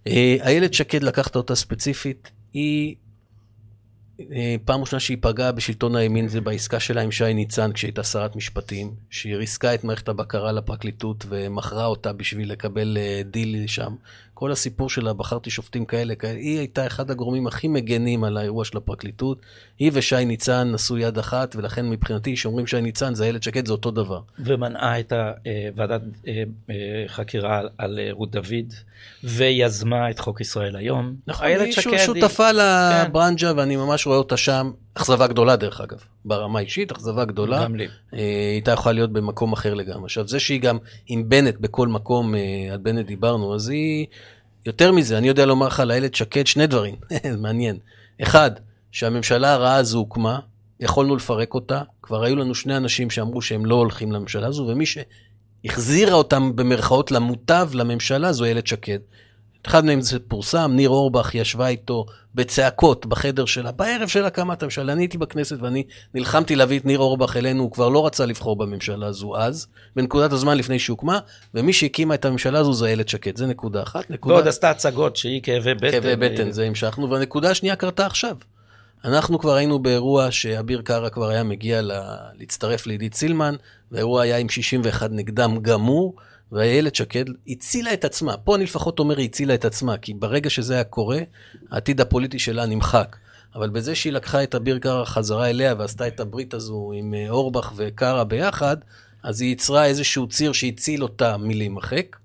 [0.07, 2.95] איילת שקד, לקחת אותה ספציפית, היא
[4.21, 8.37] אה, פעם ראשונה שהיא פגעה בשלטון הימין זה בעסקה שלה עם שי ניצן כשהייתה שרת
[8.37, 13.95] משפטים, שהיא ריסקה את מערכת הבקרה לפרקליטות ומכרה אותה בשביל לקבל אה, דיל שם.
[14.43, 18.65] כל הסיפור שלה, בחרתי שופטים כאלה, כאלה, היא הייתה אחד הגורמים הכי מגנים על האירוע
[18.65, 19.41] של הפרקליטות.
[19.79, 23.73] היא ושי ניצן נשאו יד אחת, ולכן מבחינתי, כשאומרים שי ניצן זה איילת שקד, זה
[23.73, 24.21] אותו דבר.
[24.39, 26.75] ומנעה את הוועדת אה,
[27.07, 28.75] חקירה על רות דוד,
[29.25, 31.15] ויזמה את חוק ישראל היום.
[31.27, 32.59] נכון, היא שקד שותפה היא...
[33.09, 33.59] לברנג'ה, כן.
[33.59, 34.71] ואני ממש רואה אותה שם.
[34.95, 37.65] אכזבה גדולה דרך אגב, ברמה אישית, אכזבה גדולה.
[37.65, 37.85] גם לי.
[37.85, 40.05] אה, היא הייתה יכולה להיות במקום אחר לגמרי.
[40.05, 42.41] עכשיו, זה שהיא גם עם בנט בכל מקום, אה,
[42.73, 44.07] על בנט דיברנו, אז היא...
[44.67, 46.95] יותר מזה, אני יודע לומר לך על איילת שקד שני דברים,
[47.43, 47.79] מעניין.
[48.23, 48.51] אחד,
[48.93, 50.39] שהממשלה הרעה הזו הוקמה,
[50.81, 54.85] יכולנו לפרק אותה, כבר היו לנו שני אנשים שאמרו שהם לא הולכים לממשלה הזו, ומי
[54.87, 58.99] שהחזירה אותם במרכאות למוטב לממשלה זו איילת שקד.
[59.67, 64.93] אחד מהם זה פורסם, ניר אורבך ישבה איתו בצעקות בחדר שלה, בערב של הקמת הממשלה.
[64.93, 65.85] אני הייתי בכנסת ואני
[66.15, 70.33] נלחמתי להביא את ניר אורבך אלינו, הוא כבר לא רצה לבחור בממשלה הזו אז, בנקודת
[70.33, 71.19] הזמן לפני שהוקמה,
[71.55, 74.11] ומי שהקימה את הממשלה הזו זה איילת שקד, זה נקודה אחת.
[74.11, 74.35] נקודה...
[74.35, 75.91] ועוד עשתה הצגות שהיא כאבי בטן.
[75.91, 78.37] כאבי בטן, זה המשכנו, והנקודה השנייה קרתה עכשיו.
[79.05, 82.17] אנחנו כבר היינו באירוע שאביר קארה כבר היה מגיע לה...
[82.35, 83.55] להצטרף לעידית סילמן,
[83.93, 86.15] והאירוע היה עם 61 נגדם גמור.
[86.53, 88.37] ואיילת שקד הצילה את עצמה.
[88.37, 91.19] פה אני לפחות אומר היא הצילה את עצמה, כי ברגע שזה היה קורה,
[91.71, 93.17] העתיד הפוליטי שלה נמחק.
[93.55, 97.31] אבל בזה שהיא לקחה את אביר קארה חזרה אליה ועשתה את הברית הזו עם אה,
[97.31, 98.77] אורבך וקארה ביחד,
[99.23, 102.17] אז היא יצרה איזשהו ציר שהציל אותה מלהימחק,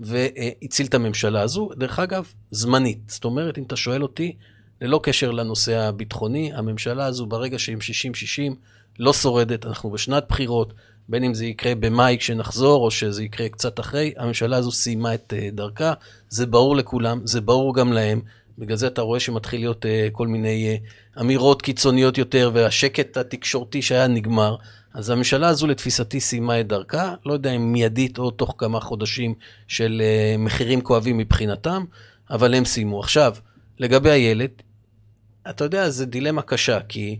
[0.00, 1.70] והציל את הממשלה הזו.
[1.76, 2.98] דרך אגב, זמנית.
[3.08, 4.36] זאת אומרת, אם אתה שואל אותי,
[4.80, 7.78] ללא קשר לנושא הביטחוני, הממשלה הזו ברגע שהם
[8.50, 8.54] 60-60
[8.98, 10.72] לא שורדת, אנחנו בשנת בחירות,
[11.08, 15.32] בין אם זה יקרה במאי כשנחזור, או שזה יקרה קצת אחרי, הממשלה הזו סיימה את
[15.36, 15.92] uh, דרכה,
[16.28, 18.20] זה ברור לכולם, זה ברור גם להם.
[18.58, 20.78] בגלל זה אתה רואה שמתחיל להיות uh, כל מיני
[21.16, 24.56] uh, אמירות קיצוניות יותר, והשקט התקשורתי שהיה נגמר.
[24.94, 29.34] אז הממשלה הזו לתפיסתי סיימה את דרכה, לא יודע אם מיידית או תוך כמה חודשים
[29.68, 30.02] של
[30.38, 31.84] מחירים כואבים מבחינתם,
[32.30, 33.00] אבל הם סיימו.
[33.00, 33.36] עכשיו,
[33.78, 34.50] לגבי הילד,
[35.50, 37.18] אתה יודע, זו דילמה קשה, כי...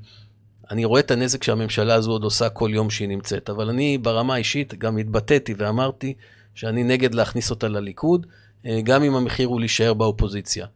[0.70, 4.34] אני רואה את הנזק שהממשלה הזו עוד עושה כל יום שהיא נמצאת, אבל אני ברמה
[4.34, 6.14] האישית גם התבטאתי ואמרתי
[6.54, 8.26] שאני נגד להכניס אותה לליכוד,
[8.66, 10.66] אה, גם אם המחיר הוא להישאר באופוזיציה.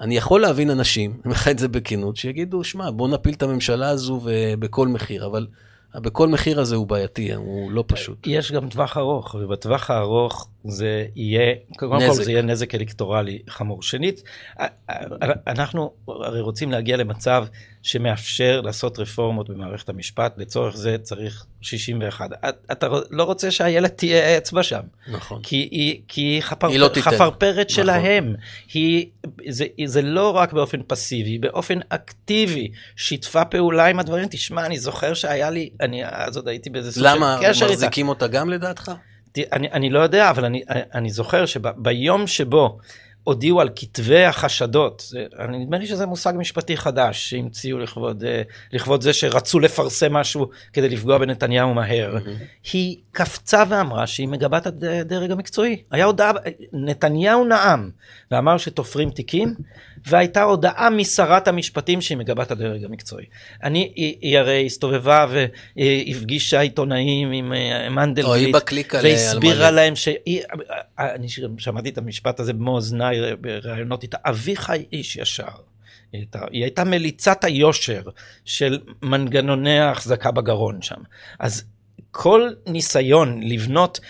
[0.00, 3.42] אני יכול להבין אנשים, אני אומר לך את זה בכנות, שיגידו, שמע, בוא נפיל את
[3.42, 4.20] הממשלה הזו
[4.58, 5.46] בכל מחיר, אבל
[5.94, 8.26] בכל מחיר הזה הוא בעייתי, הוא לא פשוט.
[8.26, 13.82] יש גם טווח ארוך, ובטווח הארוך זה יהיה, קודם כל זה יהיה נזק אלקטורלי חמור.
[13.82, 14.22] שנית,
[15.46, 17.46] אנחנו הרי רוצים להגיע למצב
[17.82, 22.30] שמאפשר לעשות רפורמות במערכת המשפט, לצורך זה צריך 61.
[22.72, 24.80] אתה לא רוצה שהילד תהיה אצבע שם.
[25.08, 25.40] נכון.
[25.42, 27.84] כי היא, כי היא, חפר, היא לא חפרפרת נכון.
[27.84, 28.34] שלהם.
[28.72, 29.06] היא,
[29.48, 34.28] זה, זה לא רק באופן פסיבי, באופן אקטיבי, שיתפה פעולה עם הדברים.
[34.30, 37.64] תשמע, אני זוכר שהיה לי, אני אז עוד הייתי באיזה סוג של קשר איתה.
[37.64, 38.92] למה, מחזיקים אותה גם לדעתך?
[39.52, 40.62] אני, אני לא יודע, אבל אני,
[40.94, 42.78] אני זוכר שביום שבו
[43.24, 48.42] הודיעו על כתבי החשדות, זה, נדמה לי שזה מושג משפטי חדש שהמציאו לכבוד, אה,
[48.72, 52.16] לכבוד זה שרצו לפרסם משהו כדי לפגוע בנתניהו מהר.
[52.16, 52.70] Mm-hmm.
[52.72, 55.82] היא קפצה ואמרה שהיא מגבה את הדרג המקצועי.
[55.90, 56.32] היה הודעה,
[56.72, 57.90] נתניהו נאם
[58.30, 59.54] ואמר שתופרים תיקים,
[60.06, 63.24] והייתה הודעה משרת המשפטים שהיא מגבה את הדרג המקצועי.
[63.62, 65.26] אני, היא, היא הרי הסתובבה
[65.76, 68.56] והפגישה עיתונאים עם אה, מנדלבליט,
[69.02, 70.42] והסבירה להם שהיא,
[70.98, 71.26] אני
[71.58, 75.44] שמעתי את המשפט הזה במו אוזניי בראיונות איתה, אביך איש ישר.
[76.12, 78.02] היא הייתה, היא הייתה מליצת היושר
[78.44, 81.00] של מנגנוני ההחזקה בגרון שם.
[81.38, 81.64] אז
[82.10, 84.00] כל ניסיון לבנות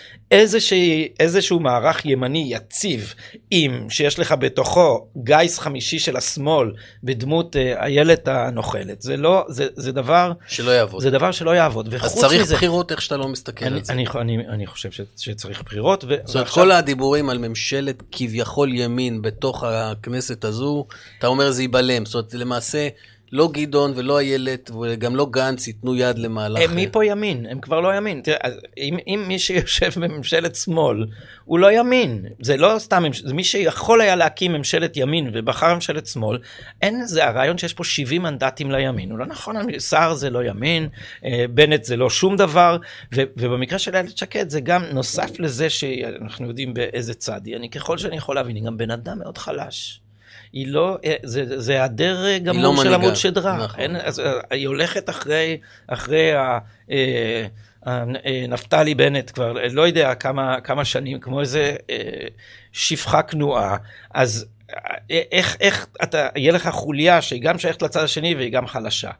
[1.19, 3.13] איזשהו מערך ימני יציב
[3.51, 6.71] עם שיש לך בתוכו גיס חמישי של השמאל
[7.03, 11.01] בדמות אה, איילת הנוכלת זה לא זה, זה דבר שלא יעבוד.
[11.01, 11.93] זה דבר שלא יעבוד.
[11.93, 13.93] אז צריך מזה, בחירות איך שאתה לא מסתכל אני, על זה.
[13.93, 16.63] אני, אני, אני חושב ש, שצריך בחירות ו, זאת אומרת ועכשיו...
[16.63, 20.85] כל הדיבורים על ממשלת כביכול ימין בתוך הכנסת הזו
[21.19, 22.05] אתה אומר זה ייבלם.
[22.05, 22.87] זאת אומרת למעשה
[23.31, 26.61] לא גדעון ולא איילת וגם לא גנץ ייתנו יד למהלך.
[26.69, 28.21] הם מפה ימין, הם כבר לא ימין.
[28.21, 28.37] תראה,
[28.77, 31.05] אם, אם מי שיושב בממשלת שמאל,
[31.45, 32.25] הוא לא ימין.
[32.41, 36.39] זה לא סתם, זה מי שיכול היה להקים ממשלת ימין ובחר ממשלת שמאל,
[36.81, 39.11] אין זה הרעיון שיש פה 70 מנדטים לימין.
[39.11, 40.89] הוא לא נכון, סער זה לא ימין,
[41.25, 42.77] אה, בנט זה לא שום דבר,
[43.15, 47.55] ו, ובמקרה של איילת שקד זה גם נוסף לזה שאנחנו יודעים באיזה צד היא.
[47.55, 50.01] אני ככל שאני יכול להבין, היא גם בן אדם מאוד חלש.
[50.53, 53.57] היא לא, אה, זה היעדר אה, גמור לא של עמוד שדרה.
[53.63, 53.79] נכון.
[53.79, 56.59] אין, אז אה, היא הולכת אחרי, אחרי ה...
[58.49, 61.75] נפתלי בנט כבר לא יודע כמה, כמה שנים, כמו איזה
[62.71, 63.77] שפחה כנועה,
[64.13, 64.45] אז
[65.09, 69.11] איך, איך אתה, יהיה לך חוליה שהיא גם שייכת לצד השני והיא גם חלשה.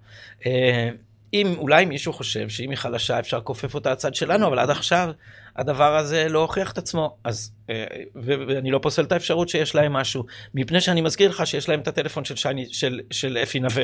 [1.33, 5.11] אם אולי מישהו חושב שאם היא חלשה אפשר לכופף אותה לצד שלנו, אבל עד עכשיו
[5.57, 7.17] הדבר הזה לא הוכיח את עצמו.
[7.23, 7.85] אז, אה,
[8.15, 11.87] ואני לא פוסל את האפשרות שיש להם משהו, מפני שאני מזכיר לך שיש להם את
[11.87, 13.83] הטלפון של, שני, של, של אפי נווה.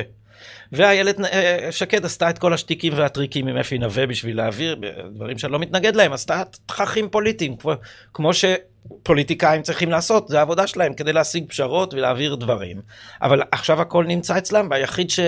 [0.72, 4.80] ואיילת אה, שקד עשתה את כל השטיקים והטריקים עם אפי נווה בשביל להעביר,
[5.14, 7.72] דברים שאני לא מתנגד להם, עשתה תככים פוליטיים, כמו,
[8.14, 12.80] כמו שפוליטיקאים צריכים לעשות, זה העבודה שלהם כדי להשיג פשרות ולהעביר דברים.
[13.22, 15.20] אבל עכשיו הכל נמצא אצלם, והיחיד ש...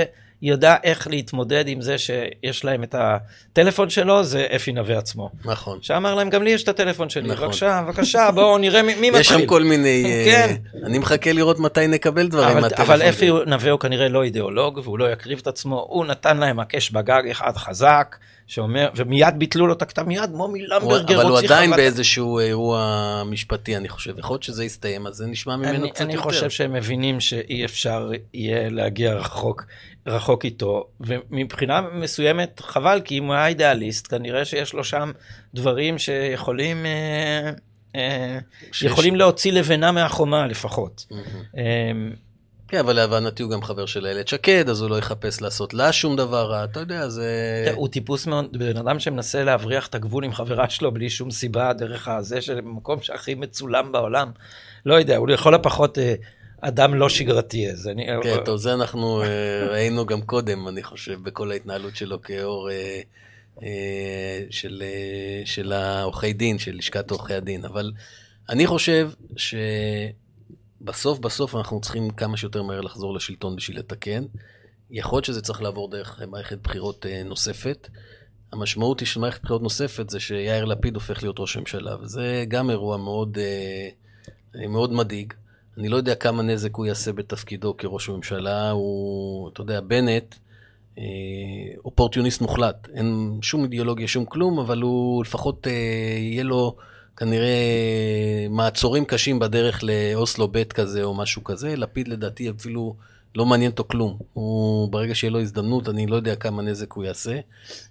[0.43, 5.31] יודע איך להתמודד עם זה שיש להם את הטלפון שלו, זה אפי נווה עצמו.
[5.45, 5.79] נכון.
[5.83, 7.47] שאמר להם, גם לי יש את הטלפון שלי, נכון.
[7.47, 9.21] בבקשה, בבקשה, בואו נראה מי, מתחיל.
[9.21, 10.05] יש שם כל מיני...
[10.05, 10.57] אה, כן.
[10.87, 12.85] אני מחכה לראות מתי נקבל דברים מהטלפון.
[12.85, 16.61] אבל אפי נווה הוא כנראה לא אידיאולוג, והוא לא יקריב את עצמו, הוא נתן להם
[16.61, 18.17] הקש בגג אחד חזק.
[18.51, 21.11] שאומר, ומיד ביטלו לו את הכתב, מיד מומי למברגר חוות...
[21.11, 24.19] אבל הוא עדיין באיזשהו אירוע משפטי, אני חושב.
[24.19, 26.29] יכול להיות שזה יסתיים, אז זה נשמע ממנו אני, קצת אני יותר.
[26.29, 29.65] אני חושב שהם מבינים שאי אפשר יהיה להגיע רחוק,
[30.07, 35.11] רחוק איתו, ומבחינה מסוימת חבל, כי אם הוא היה אידיאליסט, כנראה שיש לו שם
[35.55, 36.87] דברים שיכולים...
[36.87, 37.51] אה,
[37.97, 38.39] אה,
[38.73, 38.83] שיש...
[38.83, 41.07] יכולים להוציא לבנה מהחומה לפחות.
[41.11, 41.57] Mm-hmm.
[41.57, 41.93] אה,
[42.71, 45.93] כן, אבל להבנתי הוא גם חבר של איילת שקד, אז הוא לא יחפש לעשות לה
[45.93, 47.73] שום דבר רע, אתה יודע, זה...
[47.75, 51.73] הוא טיפוס מאוד, בן אדם שמנסה להבריח את הגבול עם חברה שלו בלי שום סיבה,
[51.73, 54.31] דרך הזה של מקום שהכי מצולם בעולם.
[54.87, 56.15] לא יודע, הוא לכל הפחות אה,
[56.61, 57.71] אדם לא שגרתי.
[57.71, 58.07] אז אני...
[58.23, 62.71] כן, טוב, זה אנחנו אה, ראינו גם קודם, אני חושב, בכל ההתנהלות שלו כאור
[63.63, 64.83] אה, של,
[65.45, 67.65] של העורכי דין, של לשכת עורכי הדין.
[67.65, 67.93] אבל
[68.49, 69.55] אני חושב ש...
[70.81, 74.25] בסוף בסוף אנחנו צריכים כמה שיותר מהר לחזור לשלטון בשביל לתקן.
[74.91, 77.89] יכול להיות שזה צריך לעבור דרך מערכת בחירות אה, נוספת.
[78.53, 82.71] המשמעות היא של מערכת בחירות נוספת זה שיאיר לפיד הופך להיות ראש ממשלה, וזה גם
[82.71, 85.33] אירוע מאוד, אה, מאוד מדאיג.
[85.79, 88.71] אני לא יודע כמה נזק הוא יעשה בתפקידו כראש ממשלה.
[88.71, 90.35] הוא, אתה יודע, בנט,
[90.99, 91.05] אה,
[91.85, 92.89] אופורטיוניסט מוחלט.
[92.95, 96.77] אין שום אידיאולוגיה, שום כלום, אבל הוא לפחות יהיה לו...
[97.21, 101.77] כנראה מעצורים קשים בדרך לאוסלו ב' כזה או משהו כזה.
[101.77, 102.97] לפיד לדעתי אפילו
[103.35, 104.19] לא מעניין אותו כלום.
[104.33, 107.41] הוא, ברגע שיהיה לו הזדמנות, אני לא יודע כמה נזק הוא יעשה.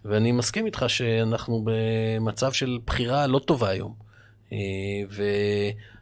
[0.05, 3.93] ואני מסכים איתך שאנחנו במצב של בחירה לא טובה היום.
[4.53, 4.57] אה,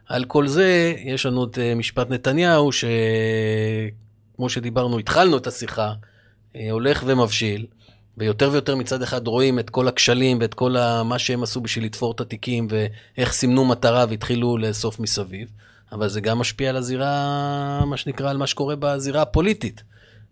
[0.08, 5.92] ועל כל זה, יש לנו את אה, משפט נתניהו, שכמו שדיברנו, התחלנו את השיחה,
[6.56, 7.66] אה, הולך ומבשיל.
[8.18, 12.12] ויותר ויותר מצד אחד רואים את כל הכשלים ואת כל מה שהם עשו בשביל לתפור
[12.12, 15.48] את התיקים ואיך סימנו מטרה והתחילו לאסוף מסביב.
[15.92, 19.82] אבל זה גם משפיע על הזירה, מה שנקרא, על מה שקורה בזירה הפוליטית.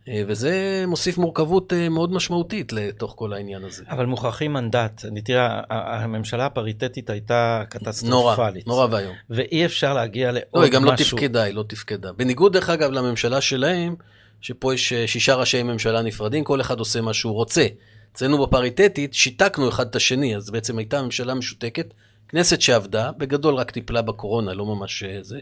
[0.08, 3.84] אה, וזה מוסיף מורכבות אה, מאוד משמעותית לתוך כל העניין הזה.
[3.90, 5.04] אבל מוכרחים מנדט.
[5.04, 8.66] אני תראה, הממשלה הפריטטית הייתה קטסטרופלית.
[8.66, 9.14] נורא, נורא ואיום.
[9.30, 10.60] ואי אפשר להגיע לעוד משהו.
[10.60, 12.12] לא, היא גם לא תפקדה, היא לא תפקדה.
[12.12, 13.94] בניגוד, דרך אגב, לממשלה שלהם,
[14.40, 17.66] שפה יש אה, שישה ראשי ממשלה נפרדים, כל אחד עושה מה שהוא רוצה.
[18.12, 21.94] אצלנו בפריטטית שיתקנו אחד את השני, אז בעצם הייתה ממשלה משותקת,
[22.28, 25.38] כנסת שעבדה, בגדול רק טיפלה בקורונה, לא ממש אה, זה.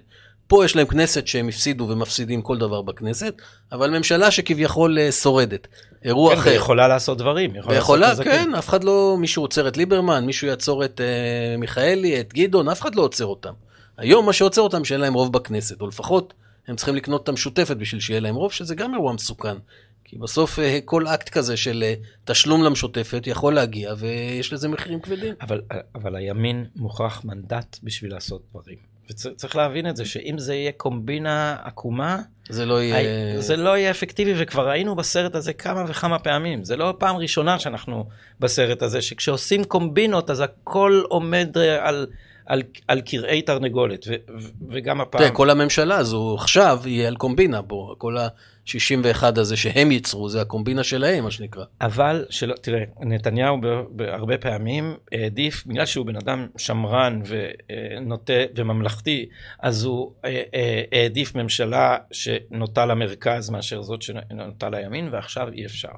[0.46, 3.34] פה יש להם כנסת שהם הפסידו ומפסידים כל דבר בכנסת,
[3.72, 5.68] אבל ממשלה שכביכול אה, שורדת.
[6.04, 6.50] אירוע כן, אחר.
[6.50, 7.56] יכולה לעשות דברים.
[7.56, 12.20] יכולה, יכולה כן, אף אחד לא, מישהו עוצר את ליברמן, מישהו יעצור את uh, מיכאלי,
[12.20, 13.52] את גדעון, אף אחד לא עוצר אותם.
[13.98, 16.34] היום מה שעוצר אותם, שאין להם רוב בכנסת, או לפחות
[16.68, 19.56] הם צריכים לקנות את המשותפת בשביל שיהיה להם רוב, שזה גם אירוע מסוכן.
[20.04, 21.94] כי בסוף אה, כל אקט כזה של אה,
[22.24, 25.34] תשלום למשותפת יכול להגיע, ויש לזה מחירים כבדים.
[25.40, 25.60] אבל,
[25.94, 28.94] אבל הימין מוכרח מנדט בשביל לעשות דברים.
[29.10, 33.40] וצריך להבין את זה, שאם זה יהיה קומבינה עקומה, זה לא יהיה...
[33.40, 36.64] זה לא יהיה אפקטיבי, וכבר ראינו בסרט הזה כמה וכמה פעמים.
[36.64, 38.08] זה לא פעם ראשונה שאנחנו
[38.40, 42.06] בסרט הזה, שכשעושים קומבינות, אז הכל עומד אה, על,
[42.46, 45.20] על, על קרעי תרנגולת, ו, ו, וגם הפעם...
[45.22, 50.40] תראה, כל הממשלה הזו עכשיו יהיה על קומבינה בו, כל ה-61 הזה שהם ייצרו, זה
[50.40, 51.64] הקומבינה שלהם, מה שנקרא.
[51.80, 59.28] אבל, שלא, תראה, נתניהו בהרבה פעמים העדיף, בגלל שהוא בן אדם שמרן ונוטה וממלכתי,
[59.58, 65.88] אז הוא אה, אה, העדיף ממשלה שנוטה למרכז מאשר זאת שנוטה לימין, ועכשיו אי אפשר.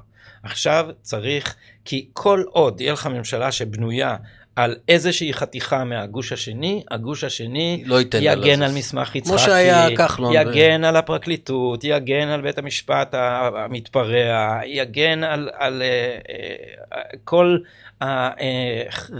[0.42, 4.16] עכשיו צריך, כי כל עוד יהיה לך ממשלה שבנויה
[4.57, 10.32] על איזושהי חתיכה מהגוש השני, הגוש השני לא יגן על מסמך יצחקי, כמו שהיה כחלון.
[10.34, 10.86] יגן ו...
[10.86, 17.59] על הפרקליטות, יגן על בית המשפט המתפרע, יגן על, על uh, uh, כל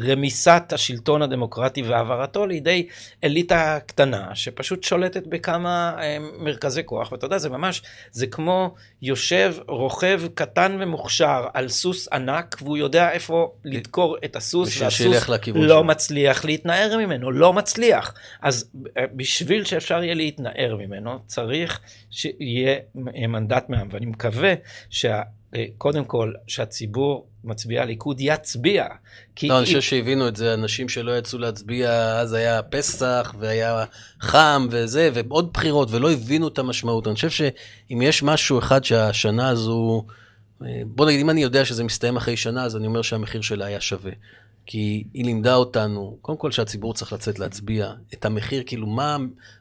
[0.09, 2.87] רמיסת השלטון הדמוקרטי והעברתו לידי
[3.24, 7.12] אליטה קטנה שפשוט שולטת בכמה אה, מרכזי כוח.
[7.12, 13.12] ואתה יודע זה ממש זה כמו יושב רוכב קטן ומוכשר על סוס ענק והוא יודע
[13.12, 15.85] איפה לדקור את הסוס והסוס לא שלו.
[15.85, 18.14] מצליח להתנער ממנו לא מצליח.
[18.43, 23.89] אז אה, בשביל שאפשר יהיה להתנער ממנו צריך שיהיה מנדט מהעם.
[23.91, 24.55] ואני מקווה
[24.91, 25.22] שה...
[25.55, 28.86] אה, קודם כל שהציבור מצביעי הליכוד יצביע.
[29.36, 31.90] כי לא, אני חושב שהבינו את זה, אנשים שלא יצאו להצביע,
[32.20, 33.84] אז היה פסח והיה
[34.20, 37.07] חם וזה, ועוד בחירות, ולא הבינו את המשמעות.
[37.07, 40.05] אני חושב שאם יש משהו אחד שהשנה הזו,
[40.62, 43.66] אה, בוא נגיד, אם אני יודע שזה מסתיים אחרי שנה, אז אני אומר שהמחיר שלה
[43.66, 44.12] היה שווה.
[44.66, 49.16] כי היא לימדה אותנו, קודם כל שהציבור צריך לצאת להצביע, את המחיר, כאילו, מה,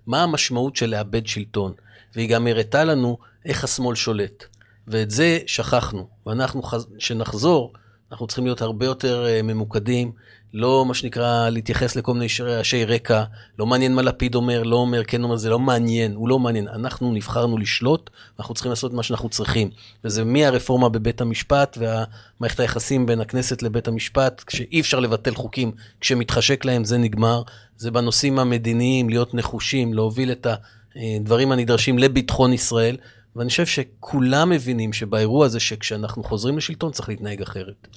[0.07, 1.73] מה המשמעות של לאבד שלטון.
[2.15, 4.45] והיא גם הראתה לנו איך השמאל שולט.
[4.87, 6.07] ואת זה שכחנו.
[6.25, 6.61] ואנחנו,
[6.97, 7.73] כשנחזור,
[8.11, 10.11] אנחנו צריכים להיות הרבה יותר uh, ממוקדים,
[10.55, 13.23] לא מה שנקרא להתייחס לכל מיני רעשי רקע,
[13.59, 16.67] לא מעניין מה לפיד אומר, לא אומר, כן אומר, זה לא מעניין, הוא לא מעניין.
[16.67, 19.69] אנחנו נבחרנו לשלוט, ואנחנו צריכים לעשות מה שאנחנו צריכים.
[20.03, 25.71] וזה מהרפורמה בבית המשפט והמערכת היחסים בין הכנסת לבית המשפט, כשאי אפשר לבטל חוקים
[26.01, 27.41] כשמתחשק להם, זה נגמר.
[27.77, 30.47] זה בנושאים המדיניים, להיות נחושים, להוביל את
[30.95, 32.97] הדברים הנדרשים לביטחון ישראל.
[33.35, 37.87] ואני חושב שכולם מבינים שבאירוע הזה, שכשאנחנו חוזרים לשלטון צריך להתנהג אחרת.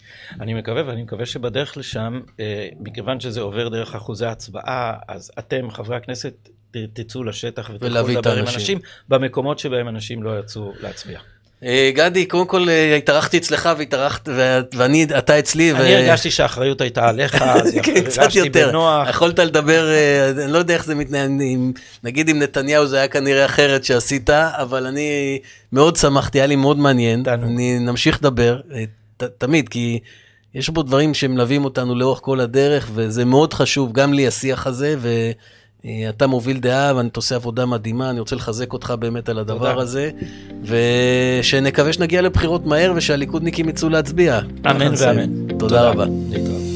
[0.40, 5.70] אני מקווה, ואני מקווה שבדרך לשם, אה, מכיוון שזה עובר דרך אחוזי הצבעה, אז אתם,
[5.70, 6.48] חברי הכנסת,
[6.92, 8.78] תצאו לשטח ותלכו לדבר עם אנשים
[9.08, 11.20] במקומות שבהם אנשים לא יצאו להצביע.
[11.64, 14.28] אה, גדי, קודם כל אה, התארחתי אצלך והתארחת,
[14.74, 15.72] ואני, אתה אצלי.
[15.72, 19.08] אני הרגשתי שהאחריות הייתה עליך, אז כן, הרגשתי בנוח.
[19.08, 21.30] יכולת לדבר, אה, אני לא יודע איך זה מתנהל,
[22.04, 25.38] נגיד עם נתניהו זה היה כנראה אחרת שעשית, אבל אני
[25.72, 27.22] מאוד שמחתי, היה לי מאוד מעניין.
[27.28, 28.60] אני נמשיך לדבר,
[29.38, 29.98] תמיד, כי
[30.54, 34.94] יש פה דברים שמלווים אותנו לאורך כל הדרך, וזה מאוד חשוב, גם לי השיח הזה,
[34.98, 35.30] ו...
[35.84, 39.70] אה, אתה מוביל דעה ואני עושה עבודה מדהימה, אני רוצה לחזק אותך באמת על הדבר
[39.70, 39.82] תודה.
[39.82, 40.10] הזה,
[40.64, 44.40] ושנקווה שנגיע לבחירות מהר ושהליכודניקים יצאו להצביע.
[44.70, 45.48] אמן ואמן.
[45.48, 46.06] תודה, תודה רבה.
[46.30, 46.67] להתראות.